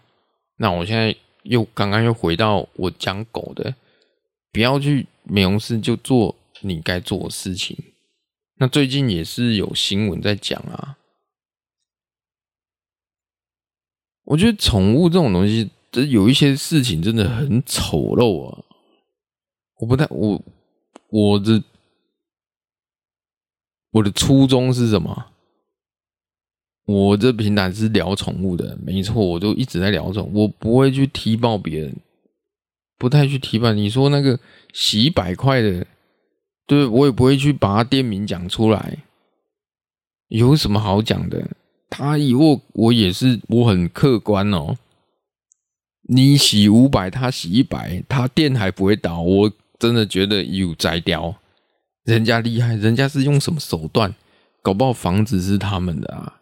[0.57, 3.73] 那我现在又刚刚又回到我讲狗的，
[4.51, 7.75] 不要去美容室就做你该做的事情。
[8.57, 10.95] 那最近也是有新闻在讲啊，
[14.27, 18.63] 我觉得宠物这种东西，这有一些事情真的很丑陋啊，
[19.79, 20.41] 我不太我。
[21.09, 21.63] 我的
[23.91, 25.27] 我的初衷是什么？
[26.85, 31.95] 我这平台是聊宠物的，没错，我都一直在聊宠物，我不会去踢爆别人，
[32.97, 33.71] 不太去踢爆。
[33.71, 34.37] 你说那个
[34.73, 35.87] 洗一百块的，
[36.65, 38.97] 对，我也不会去把他店名讲出来，
[40.27, 41.49] 有什么好讲的？
[41.89, 44.77] 他以后我也是，我很客观哦。
[46.09, 49.51] 你洗五百，他洗一百，他店还不会倒，我。
[49.79, 51.35] 真的觉得有摘掉，
[52.03, 54.15] 人家厉害，人家是用什么手段？
[54.63, 56.41] 搞不好房子是他们的啊！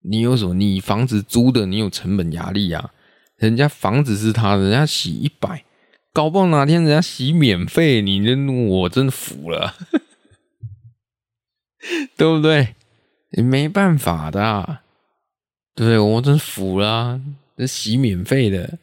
[0.00, 0.54] 你有什么？
[0.54, 2.94] 你房子租的，你有成本压力啊！
[3.36, 5.62] 人家房子是他的，人家洗一百，
[6.14, 9.74] 搞不好哪天人家洗免费，你真我真服了，
[12.16, 12.76] 对不对？
[13.30, 14.82] 你没办法的啊，
[15.74, 17.20] 对，我真服了啊，
[17.56, 18.78] 这洗免费的，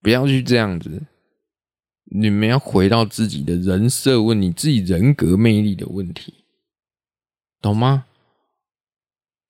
[0.00, 1.02] 不要去这样子。
[2.10, 6.32] 你们要回到自己的人设问你自己人格魅力的问题，
[7.60, 8.06] 懂吗？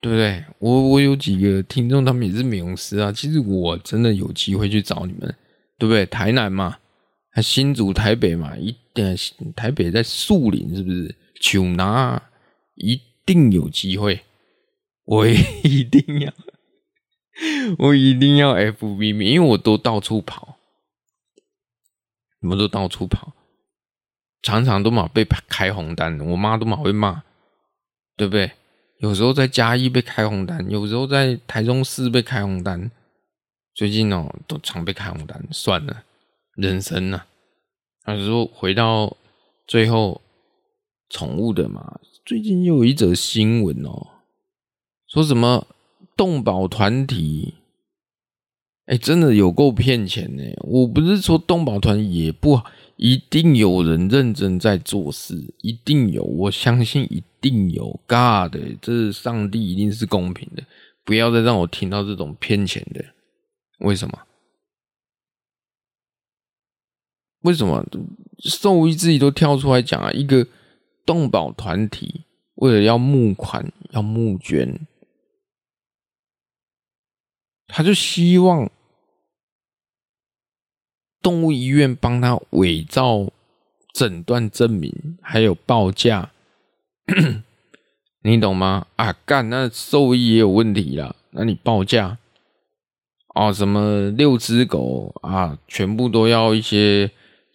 [0.01, 0.45] 对不对？
[0.59, 3.11] 我我有几个听众，他们也是美容师啊。
[3.11, 5.35] 其实我真的有机会去找你们，
[5.77, 6.05] 对不对？
[6.05, 6.77] 台南嘛，
[7.41, 9.17] 新竹、台北嘛，一定
[9.55, 11.15] 台北在树林，是不是？
[11.41, 12.21] 穷拿
[12.75, 12.99] 一
[13.31, 14.21] 定有机会，
[15.05, 16.33] 我一定要，
[17.77, 20.57] 我一定要 FB 面，因为我都到处跑。
[22.41, 23.33] 你们都到处跑，
[24.41, 27.21] 常常都嘛被开红单，我妈都嘛会骂，
[28.17, 28.51] 对不对？
[28.97, 32.89] 有时候在嘉义被开红单，有时候在台中市被开红单，
[33.75, 36.03] 最近哦都常被开红单，算了，
[36.55, 37.27] 人生呐，啊，
[38.05, 39.15] 还是说回到
[39.67, 40.19] 最后
[41.09, 41.99] 宠物的嘛？
[42.29, 44.05] 最近又有一则新闻哦，
[45.07, 45.65] 说什么
[46.15, 47.55] 动保团体，
[48.85, 50.43] 哎，真的有够骗钱呢！
[50.61, 52.61] 我不是说动保团也不，
[52.97, 57.99] 一定有人认真在做事，一定有，我相信一定有。
[58.05, 60.63] God，这上帝一定是公平的，
[61.03, 63.03] 不要再让我听到这种骗钱的。
[63.79, 64.19] 为什么？
[67.41, 67.83] 为什么
[68.37, 70.11] 兽医自己都跳出来讲啊？
[70.11, 70.45] 一个
[71.09, 72.21] 动保团体
[72.53, 74.85] 为了要募款、要募捐，
[77.65, 78.69] 他就希望
[81.19, 83.27] 动物医院帮他伪造
[83.91, 86.31] 诊断证明，还有报价，
[88.21, 88.85] 你懂吗？
[88.95, 92.19] 啊，干，那兽医也有问题啦，那你报价
[93.33, 97.09] 哦，什么六只狗啊，全部都要一些。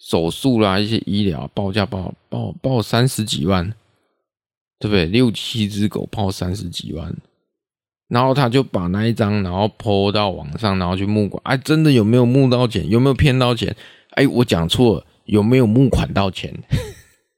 [0.07, 3.71] 手术啦，一些医疗报价报报报三十几万，
[4.79, 5.07] 对不对？
[5.07, 7.17] 六七只狗报三十几万，
[8.09, 11.41] 然后他就把那一张，然后 po 到网上，然后去募款。
[11.47, 12.87] 哎，真的有没有募到钱？
[12.91, 13.75] 有没有骗到钱？
[14.11, 16.63] 哎，我讲错了，有没有募款到钱？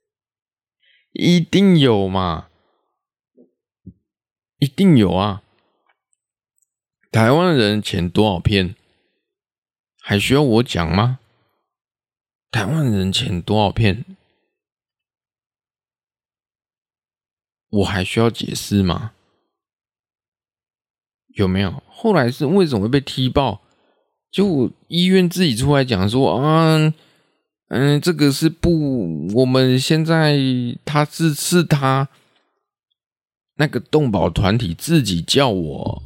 [1.14, 2.49] 一定有嘛，
[4.59, 5.43] 一定有啊！
[7.12, 8.75] 台湾人钱多少骗？
[10.03, 11.21] 还需要我讲吗？
[12.51, 14.05] 台湾人钱多少片？
[17.68, 19.12] 我还需要解释吗？
[21.34, 21.82] 有没有？
[21.86, 23.61] 后来是为什么会被踢爆？
[24.30, 26.94] 就医院自己出来讲说啊，
[27.68, 30.38] 嗯，这个是不，我们现在
[30.84, 32.09] 他是是他
[33.57, 36.03] 那个动保团体自己叫我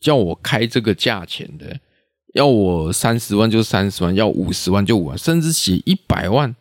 [0.00, 1.78] 叫我开这个价钱的。
[2.34, 6.54] 要我三十万就三十万，要五十万就五万，甚至写一百万，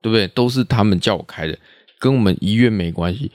[0.00, 0.26] 对不对？
[0.28, 1.58] 都是他们叫我开的，
[1.98, 3.30] 跟我们医院没关系。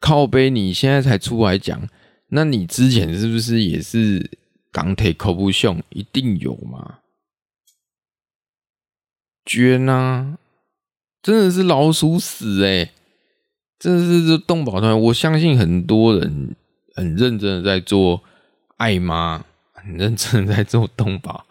[0.00, 1.88] 靠背，你现在才出来讲，
[2.28, 4.30] 那你之前是不是也是
[4.70, 5.82] 港铁口不凶？
[5.90, 6.98] 一定有嘛？
[9.44, 10.38] 捐啊！
[11.22, 12.90] 真的是老鼠屎哎、欸！
[13.78, 16.54] 真的是这动保团，我相信很多人
[16.94, 18.22] 很认真的在做
[18.76, 19.44] 爱妈。
[19.84, 21.46] 很认真在做动保，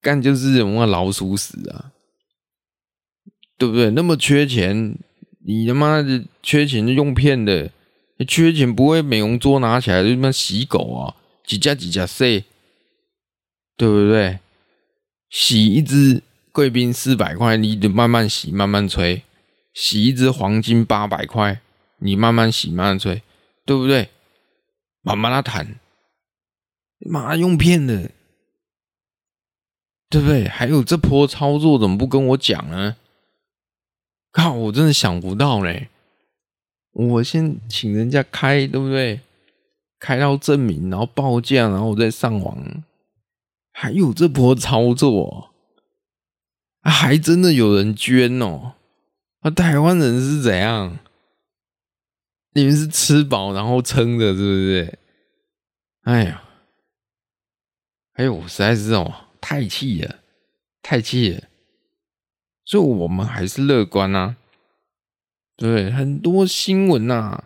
[0.00, 1.92] 干就是什么老鼠屎啊，
[3.58, 3.90] 对不对？
[3.90, 4.96] 那么缺钱，
[5.44, 7.70] 你他妈的缺钱就用骗的，
[8.26, 12.44] 缺钱不会美容桌拿起来就他妈洗狗啊，几家几家洗，
[13.76, 14.38] 对不对？
[15.30, 16.22] 洗一只
[16.52, 19.22] 贵宾四百块，你得慢慢洗，慢慢吹；
[19.74, 21.60] 洗一只黄金八百块，
[21.98, 23.20] 你慢慢洗，慢慢吹，
[23.66, 24.08] 对不对？
[25.02, 25.78] 慢慢来谈。
[27.04, 28.10] 妈用骗的，
[30.08, 30.48] 对不对？
[30.48, 32.96] 还有这波操作怎么不跟我讲呢？
[34.32, 35.88] 靠，我真的想不到嘞！
[36.92, 39.20] 我先请人家开，对不对？
[39.98, 42.82] 开到证明，然后报价，然后我再上网。
[43.72, 45.50] 还有这波操作，
[46.82, 48.74] 还真的有人捐哦！
[49.40, 50.98] 啊，台湾人是怎样？
[52.52, 54.98] 你们是吃饱然后撑的，是不是？
[56.02, 56.43] 哎呀！
[58.14, 60.16] 哎呦，我实在是哦，太气了，
[60.82, 61.42] 太气了！
[62.64, 64.36] 所以我们还是乐观呐、啊，
[65.56, 67.44] 对，很多新闻呐、啊，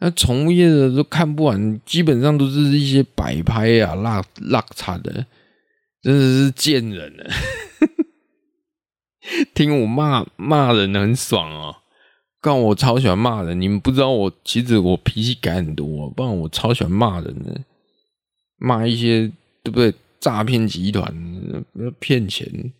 [0.00, 5.26] 那从业的都看不完，基本上都是一些摆拍啊、落落差的，
[6.00, 7.30] 真的是贱人了。
[9.54, 11.76] 听我骂骂人很爽哦，
[12.40, 17.60] 告我超喜欢骂人，你们不知道我其实我脾气改很多，不然我超喜欢骂人的，
[18.56, 19.30] 骂一些。
[19.62, 19.94] 对不对？
[20.20, 21.64] 诈骗集团
[21.98, 22.72] 骗钱，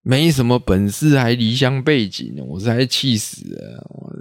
[0.00, 3.86] 没什么本事还离乡背井，我实在气死了！
[3.88, 4.12] 我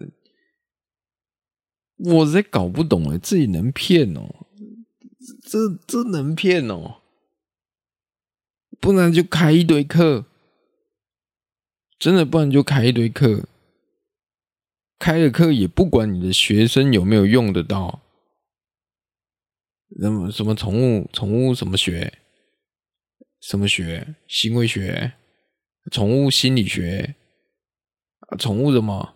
[2.14, 4.46] 我实在搞不懂哎，自己能骗哦？
[5.42, 5.58] 这
[5.88, 7.02] 这能骗哦？
[8.80, 10.26] 不然就开一堆课，
[11.98, 13.48] 真的不然就开一堆课，
[15.00, 18.01] 开了课也不管你的学生有没有用得到。
[20.00, 22.14] 什么什么宠物宠物什么学？
[23.42, 24.16] 什么学？
[24.28, 25.14] 行为学？
[25.92, 27.16] 宠物心理学？
[28.20, 29.16] 啊，宠物什么？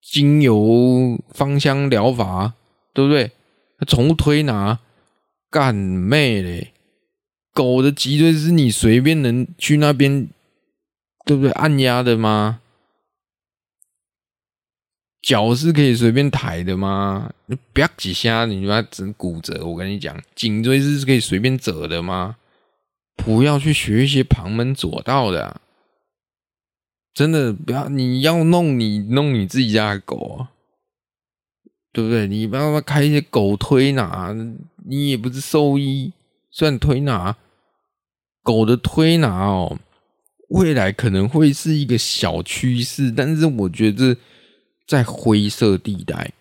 [0.00, 2.54] 精油芳香疗法，
[2.94, 3.32] 对不对？
[3.86, 4.80] 宠物推拿，
[5.50, 6.72] 干妹嘞！
[7.52, 10.28] 狗的脊椎是你随便能去那边，
[11.24, 11.50] 对不对？
[11.52, 12.60] 按压的吗？
[15.22, 17.32] 脚是可以随便抬的吗？
[17.46, 19.64] 你不要几下，你把它整骨折。
[19.66, 22.36] 我跟你讲，颈椎是可以随便折的吗？
[23.16, 25.60] 不要去学一些旁门左道的、
[27.14, 27.88] 真的不要。
[27.88, 30.52] 你要弄你弄你自己家的狗啊，
[31.92, 32.28] 对不对？
[32.28, 34.36] 你不要开一些狗推拿，
[34.84, 36.12] 你也不是兽医，
[36.50, 37.36] 虽然推拿
[38.42, 39.78] 狗的推拿哦，
[40.50, 44.14] 未来可能会是一个小趋势，但是我觉得
[44.86, 46.32] 在灰色地带。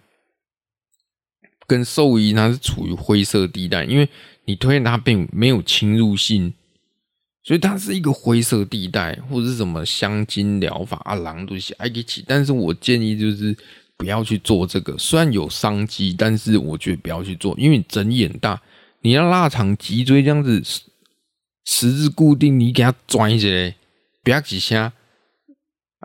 [1.67, 4.07] 跟兽医它是处于灰色地带，因为
[4.45, 6.53] 你推荐它并没有侵入性，
[7.43, 12.23] 所以它是一个灰色地带，或者是什么香精疗法啊、狼都西爱给起。
[12.27, 13.57] 但是我建议就是
[13.97, 18.61] 不要去做这个，虽然有商机，但是我觉得不要去做，因为你整眼大，
[19.01, 20.61] 你要腊肠脊椎这样子
[21.65, 23.47] 十字固定，你给它转一下，
[24.23, 24.93] 不要几下，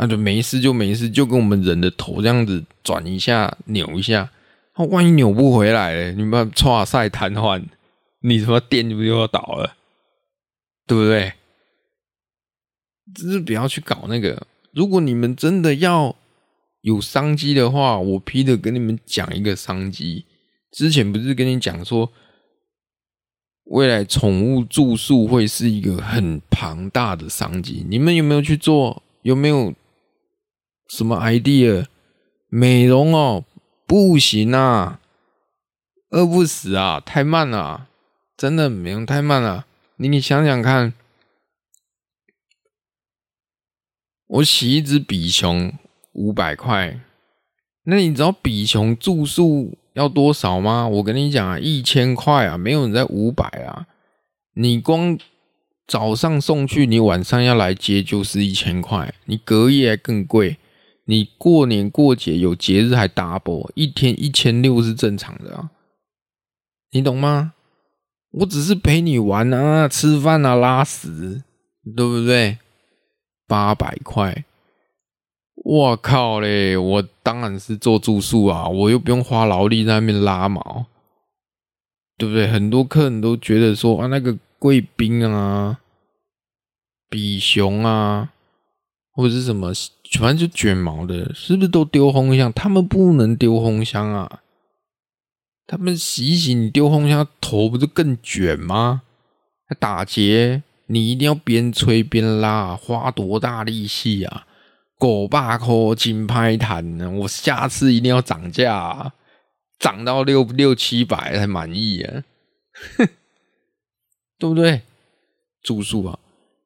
[0.00, 4.30] 啊，就没事就没事，就跟我们人的头这样子转一下、扭一下。
[4.74, 7.62] 那万一扭不回来了，你们剉赛瘫痪，
[8.20, 9.76] 你什么店不就要倒了？
[10.86, 11.34] 对不对？
[13.14, 14.46] 只是不要去搞那个。
[14.72, 16.16] 如果你们真的要
[16.80, 20.24] 有商机的话，我 Peter 跟你们讲一个商机。
[20.72, 22.10] 之前不是跟你讲说，
[23.64, 27.84] 未来宠物住宿会是一个很庞大的商机。
[27.86, 29.02] 你们有没有去做？
[29.22, 29.74] 有没有
[30.90, 31.86] 什么 idea？
[32.48, 33.44] 美容哦。
[33.86, 35.00] 不行啊，
[36.10, 37.88] 饿不死啊，太慢了，
[38.36, 39.66] 真的没用，太慢了。
[39.96, 40.94] 你你想想看，
[44.28, 45.72] 我洗一只比熊
[46.12, 47.00] 五百块，
[47.82, 50.86] 那你知道比熊住宿要多少吗？
[50.86, 53.88] 我跟你讲啊，一千块啊，没有人在五百啊。
[54.54, 55.18] 你光
[55.88, 60.58] 早上送去，你晚上要来接，就是一千块，你隔夜更贵。
[61.10, 65.70] 你过年过节有节日还 double，一天一千六是正常的啊，
[66.92, 67.54] 你懂吗？
[68.30, 71.42] 我只是陪你玩啊，吃饭啊，拉屎，
[71.96, 72.58] 对不对？
[73.48, 74.44] 八百块，
[75.56, 76.76] 我靠嘞！
[76.76, 80.86] 我当然是做住宿啊，我又不用花劳力在那边拉毛，
[82.16, 82.46] 对不对？
[82.46, 85.80] 很多客人都觉得说啊，那个贵宾啊，
[87.08, 88.32] 比熊啊。
[89.12, 89.72] 或者是什么，
[90.18, 92.52] 反正就卷毛的，是不是都丢烘箱？
[92.52, 94.40] 他们不能丢烘箱啊！
[95.66, 99.02] 他们洗洗，你丢烘箱，头不是更卷吗？
[99.66, 104.46] 还打结，你一定要边吹边拉，花多大力气啊！
[104.98, 109.12] 狗爸抠金拍弹呢，我下次一定要涨价啊，
[109.78, 112.24] 涨到六六七百才满意啊！
[112.98, 113.08] 哼，
[114.38, 114.82] 对不对？
[115.62, 116.18] 住宿啊，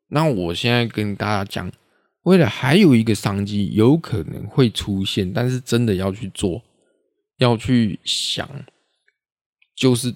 [0.08, 1.70] 那我现在跟大家讲。
[2.24, 6.62] 未来还有一个商机有可能会出现，但是真的要去做，
[7.36, 8.48] 要去想，
[9.74, 10.14] 就是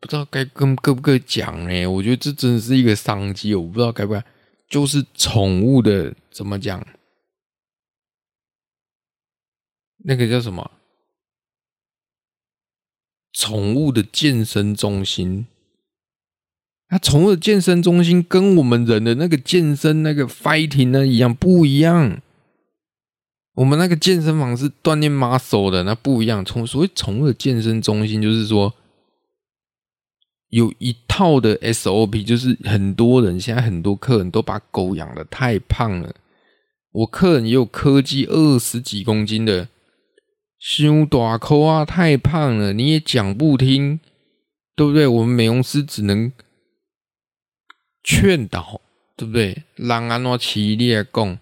[0.00, 4.24] 不知道该跟该不该讲哎，我觉得这真的是一个商机，我不知道该不该，
[4.68, 6.84] 就是宠物的怎么讲，
[9.98, 10.70] 那个叫什么？
[13.32, 15.46] 宠物的健身中心。
[16.88, 22.22] 那宠物的健身中心跟我们人的那个健身那个 fighting 呢一样不一样？
[23.54, 26.44] 我们那个健身房是锻炼 muscle 的，那不一样。
[26.44, 28.72] 从所谓宠物的健身中心，就是说
[30.50, 36.14] 有一套的 SOP，就是很多人现在很多客人都把狗养的太胖了。
[36.92, 39.68] 我客人也有柯基二十几公斤的，
[40.60, 43.98] 胸大口啊，太胖了，你也讲不听，
[44.76, 45.06] 对不对？
[45.08, 46.30] 我们美容师只能。
[48.08, 48.80] 劝导
[49.16, 49.64] 对不对？
[49.74, 51.40] 让安诺奇列贡，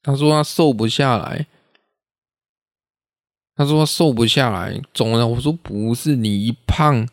[0.00, 1.48] 他说他瘦不下来，
[3.56, 5.26] 他说他瘦不下来，总了。
[5.26, 7.08] 我说不是，你一胖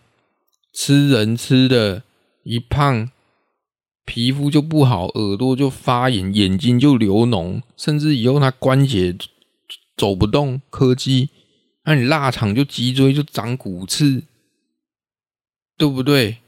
[0.72, 2.04] 吃人吃的，
[2.44, 3.10] 一胖
[4.06, 9.18] 皮肤就不好，耳朵就发炎，眼睛就流脓，甚至以后他关节
[9.98, 11.30] 走不动，柯基，
[11.86, 14.26] 那你腊肠就脊椎就长骨刺，
[15.78, 16.43] 对不对？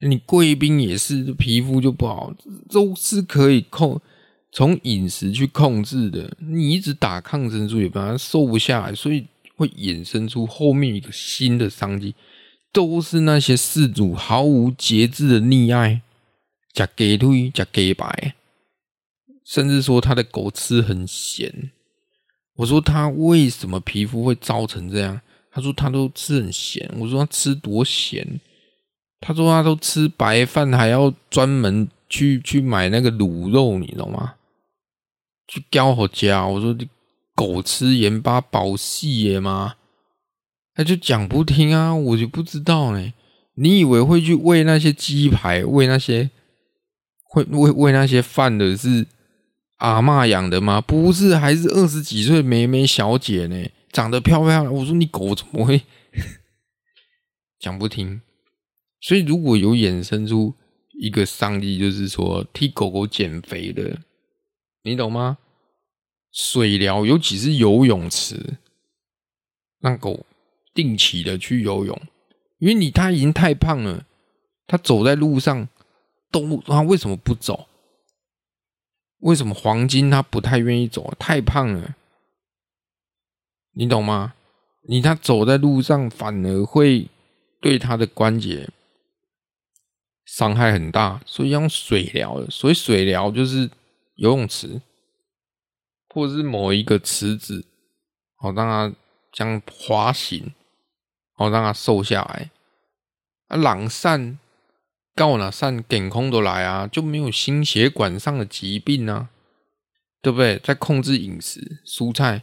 [0.00, 2.34] 你贵宾也是皮肤就不好，
[2.68, 4.00] 都是可以控
[4.52, 6.36] 从饮食去控制的。
[6.38, 12.14] 你一直打抗生素也反而瘦不下来，所以会衍生出后面一个新的商机，
[12.72, 16.02] 都是那些饲主毫无节制的溺爱，
[16.72, 18.34] 加给推加给白，
[19.44, 21.70] 甚至说他的狗吃很咸。
[22.56, 25.20] 我说他为什么皮肤会糟成这样？
[25.50, 26.90] 他说他都吃很咸。
[26.98, 28.40] 我说他吃多咸？
[29.20, 34.34] 他说他都吃白饭，还要专门去去买那个卤肉，你懂吗？
[35.48, 36.46] 去叼好家。
[36.46, 36.76] 我说
[37.34, 39.76] 狗吃盐巴保细耶吗？
[40.74, 43.12] 他就讲不听啊，我就不知道呢。
[43.54, 46.30] 你以为会去喂那些鸡排，喂那些
[47.24, 49.06] 会喂喂那些饭的是
[49.78, 50.80] 阿嬷养的吗？
[50.80, 54.74] 不是，还是二十几岁美眉小姐呢，长得漂漂亮。
[54.74, 55.80] 我说你狗怎么会
[57.58, 58.20] 讲不听？
[59.06, 60.52] 所以如果有衍生出
[60.98, 64.00] 一个商机，就是说替狗狗减肥的，
[64.82, 65.38] 你懂吗？
[66.32, 68.58] 水疗，尤其是游泳池，
[69.78, 70.26] 让狗
[70.74, 71.96] 定期的去游泳。
[72.58, 74.04] 因为你他已经太胖了，
[74.66, 75.68] 他走在路上
[76.32, 77.68] 都他为什么不走？
[79.18, 81.14] 为什么黄金他不太愿意走？
[81.16, 81.94] 太胖了，
[83.70, 84.34] 你懂吗？
[84.88, 87.08] 你他走在路上反而会
[87.60, 88.68] 对他的关节
[90.26, 92.50] 伤害很大，所以用水疗的。
[92.50, 93.70] 所以水疗就是
[94.16, 94.82] 游泳池，
[96.10, 97.64] 或者是某一个池子，
[98.36, 98.94] 好让它
[99.32, 100.52] 这样滑行。
[101.38, 102.50] 好让它瘦下来
[103.48, 103.58] 啊！
[103.58, 104.38] 懒散，
[105.14, 109.28] 高哪散，健康都来啊，就没有心血管上的疾病啊，
[110.22, 110.58] 对不对？
[110.58, 112.40] 在控制饮食，蔬菜，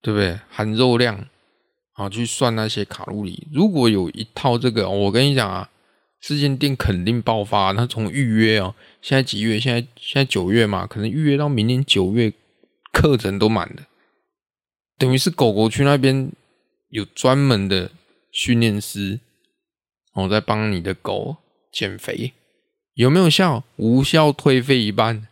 [0.00, 0.38] 对不对？
[0.48, 1.26] 含肉量，
[1.90, 3.48] 好去算那些卡路里。
[3.52, 5.68] 如果有一套这个，我跟你讲啊，
[6.20, 7.72] 这间店肯定爆发。
[7.72, 9.58] 那从预约哦，现在几月？
[9.60, 12.32] 现在现在九月嘛，可能预约到明年九月，
[12.92, 13.82] 课程都满了，
[14.96, 16.30] 等于是狗狗去那边。
[16.90, 17.90] 有专门的
[18.32, 19.20] 训练师，
[20.14, 21.36] 我在帮你的狗
[21.70, 22.32] 减肥，
[22.94, 23.62] 有没有效？
[23.76, 25.28] 无效退费一半，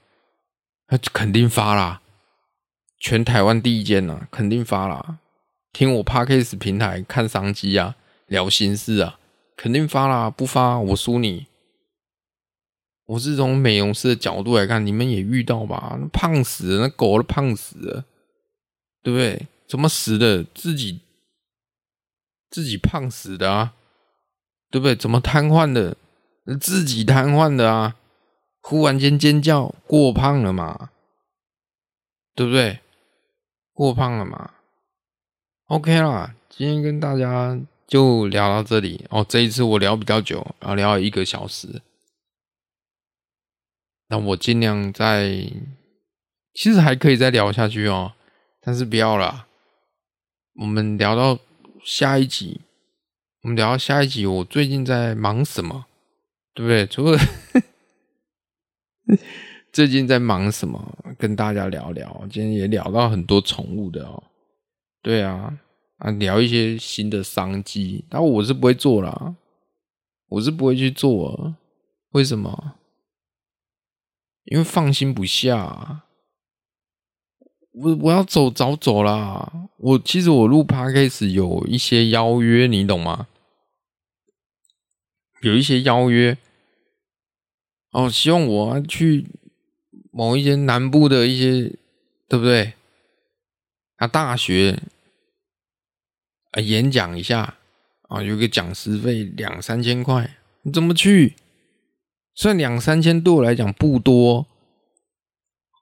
[0.91, 2.03] 那肯定发啦！
[3.01, 5.19] 全台湾第一间呐，肯定发啦！
[5.73, 7.97] 听我 Podcast 平台看商机啊，
[8.27, 9.19] 聊心事啊，
[9.57, 10.29] 肯定发啦！
[10.31, 11.47] 不发我输你！
[13.07, 15.99] 我是从美容师的角度来看，你们也遇到吧？
[16.13, 18.05] 胖死了，那狗都胖死了，
[19.03, 19.47] 对不对？
[19.67, 20.45] 怎么死的？
[20.45, 21.01] 自己。
[22.49, 23.75] 自己胖死的啊，
[24.71, 24.95] 对不对？
[24.95, 25.97] 怎么瘫痪的？
[26.61, 27.97] 自己瘫痪的啊！
[28.61, 30.91] 忽然间尖叫，过胖了嘛？
[32.35, 32.81] 对不对？
[33.73, 34.53] 过胖了嘛
[35.67, 39.25] ？OK 啦，今天跟大家就聊到这里哦。
[39.29, 41.83] 这一次我聊比较久，然后聊了一个小时。
[44.09, 45.29] 那我尽量再，
[46.55, 48.13] 其实还可以再聊下去哦，
[48.61, 49.47] 但是不要了。
[50.61, 51.39] 我们聊到。
[51.85, 52.63] 下一集，
[53.43, 54.27] 我们聊到下一集。
[54.27, 55.87] 我最近在忙什么？
[56.53, 56.85] 对不对？
[56.85, 57.19] 除了
[59.71, 62.27] 最近在忙什么，跟大家聊聊。
[62.29, 64.21] 今天也聊到很多宠物的哦。
[65.01, 65.57] 对啊，
[65.97, 68.05] 啊，聊一些新的商机。
[68.09, 69.35] 但我是不会做啦，
[70.29, 71.57] 我是不会去做。
[72.11, 72.75] 为什么？
[74.45, 76.03] 因为放心不下。
[77.73, 79.69] 我我要走早走啦！
[79.77, 83.27] 我其实我录 Podcast 有一些邀约，你懂吗？
[85.43, 86.39] 有一些邀约
[87.91, 89.27] 哦，希望我去
[90.11, 91.77] 某一些南部的一些，
[92.27, 92.73] 对不对？
[93.97, 94.83] 啊，大学
[96.57, 97.55] 啊，演讲一下
[98.09, 101.35] 啊，有个讲师费两三千块，你怎么去？
[102.35, 104.47] 虽然两三千对我来讲不多。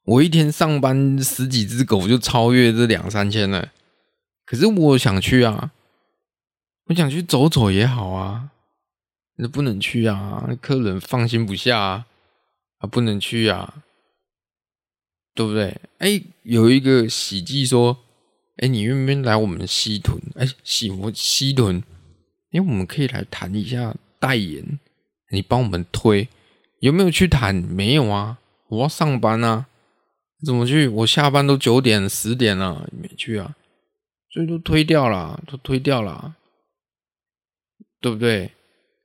[0.05, 3.73] 我一天上班十几只狗就超越这两三千了，
[4.45, 5.73] 可是我想去啊，
[6.87, 8.51] 我想去走走也好啊，
[9.37, 12.07] 那不能去啊，客人放心不下啊，
[12.79, 13.83] 啊不能去啊，
[15.35, 15.81] 对不对？
[15.99, 18.04] 哎，有一个喜记说，
[18.59, 20.21] 哎，你愿不愿意来我们西屯？
[20.37, 21.83] 哎，喜我西屯，
[22.53, 24.79] 哎，我们可以来谈一下代言，
[25.31, 26.29] 你帮我们推，
[26.81, 27.55] 有没有去谈？
[27.55, 29.67] 没有啊，我要上班啊。
[30.45, 30.87] 怎么去？
[30.89, 33.57] 我下班都九点十点了，没去啊，
[34.31, 36.37] 所以都推掉了，都推掉了，
[38.01, 38.51] 对不对？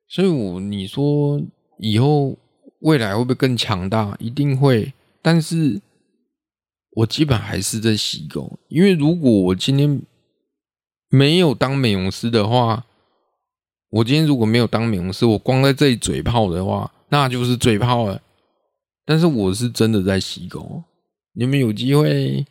[0.09, 1.41] 所以我你说
[1.77, 2.37] 以后
[2.81, 4.17] 未来会不会更强大？
[4.19, 5.79] 一定会，但是
[6.91, 10.01] 我基本还是在洗狗，因为如果我今天
[11.09, 12.85] 没有当美容师的话，
[13.89, 18.21] 我今天如果没有当美容师，我光在这里嘴炮的话，那就是嘴炮了。
[19.05, 20.83] 但是我是真的在洗狗。
[21.33, 22.45] 你们有机会，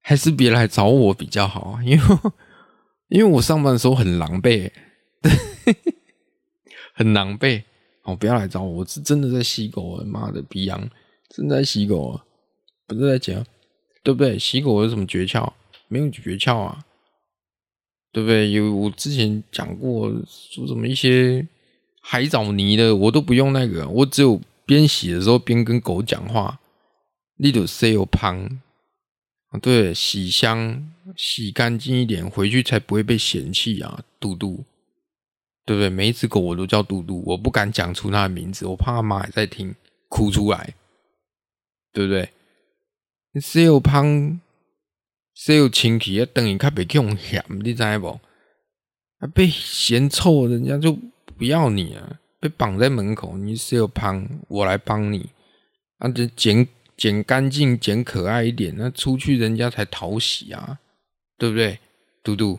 [0.00, 2.04] 还是别来找我比较好，因为
[3.08, 4.70] 因为我上班的时候很狼狈，
[6.94, 7.62] 很狼狈。
[8.02, 10.90] 哦，不要来找我，我是真的在洗狗，妈的逼样，
[11.28, 12.24] 正在洗狗啊，
[12.86, 13.44] 不是在讲，
[14.02, 14.38] 对不对？
[14.38, 15.52] 洗狗有什么诀窍？
[15.88, 16.84] 没有诀窍啊，
[18.12, 18.50] 对不对？
[18.52, 21.46] 有我之前讲过，说什么一些
[22.00, 24.40] 海藻泥的，我都不用那个，我只有。
[24.68, 26.60] 边洗的时候边跟狗讲话，
[27.38, 28.60] 你就 say 有胖，
[29.62, 34.62] 对，洗香洗干净一点，回去才不会被嫌弃啊，嘟嘟，
[35.64, 35.88] 对不对？
[35.88, 39.74] 每一只狗我都叫嘟嘟，我不敢讲出它的名字，我怕它妈还在听，
[40.10, 40.74] 哭出来，
[41.92, 42.30] 对不对？
[43.40, 44.40] 谁有胖，
[45.34, 48.20] 谁有清气，等于较别用咸，你知不？
[49.18, 50.98] 啊，被嫌臭，人家就
[51.36, 55.30] 不要你啊，被绑在门口，你谁有胖，我来帮你，
[55.98, 56.66] 啊，就捡。
[56.98, 60.80] 捡干净，捡可爱一点，那出去人家才讨喜啊，
[61.38, 61.78] 对不对？
[62.24, 62.58] 嘟嘟，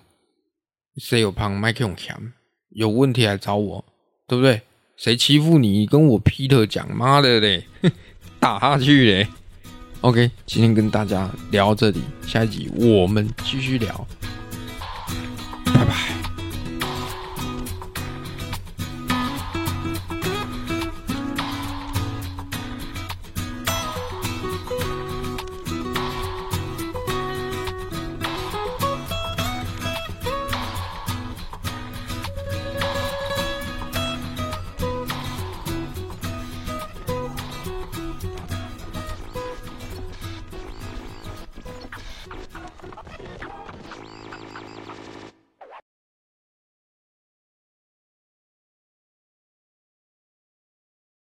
[0.95, 2.31] 谁有胖麦克用强，
[2.69, 3.83] 有问题来找我，
[4.25, 4.61] 对不对？
[4.95, 7.65] 谁欺负你，跟我 Peter 讲，妈的嘞，
[8.39, 9.27] 打下去嘞。
[10.01, 14.07] OK，今天跟大家聊到这里，下一集我们继续聊。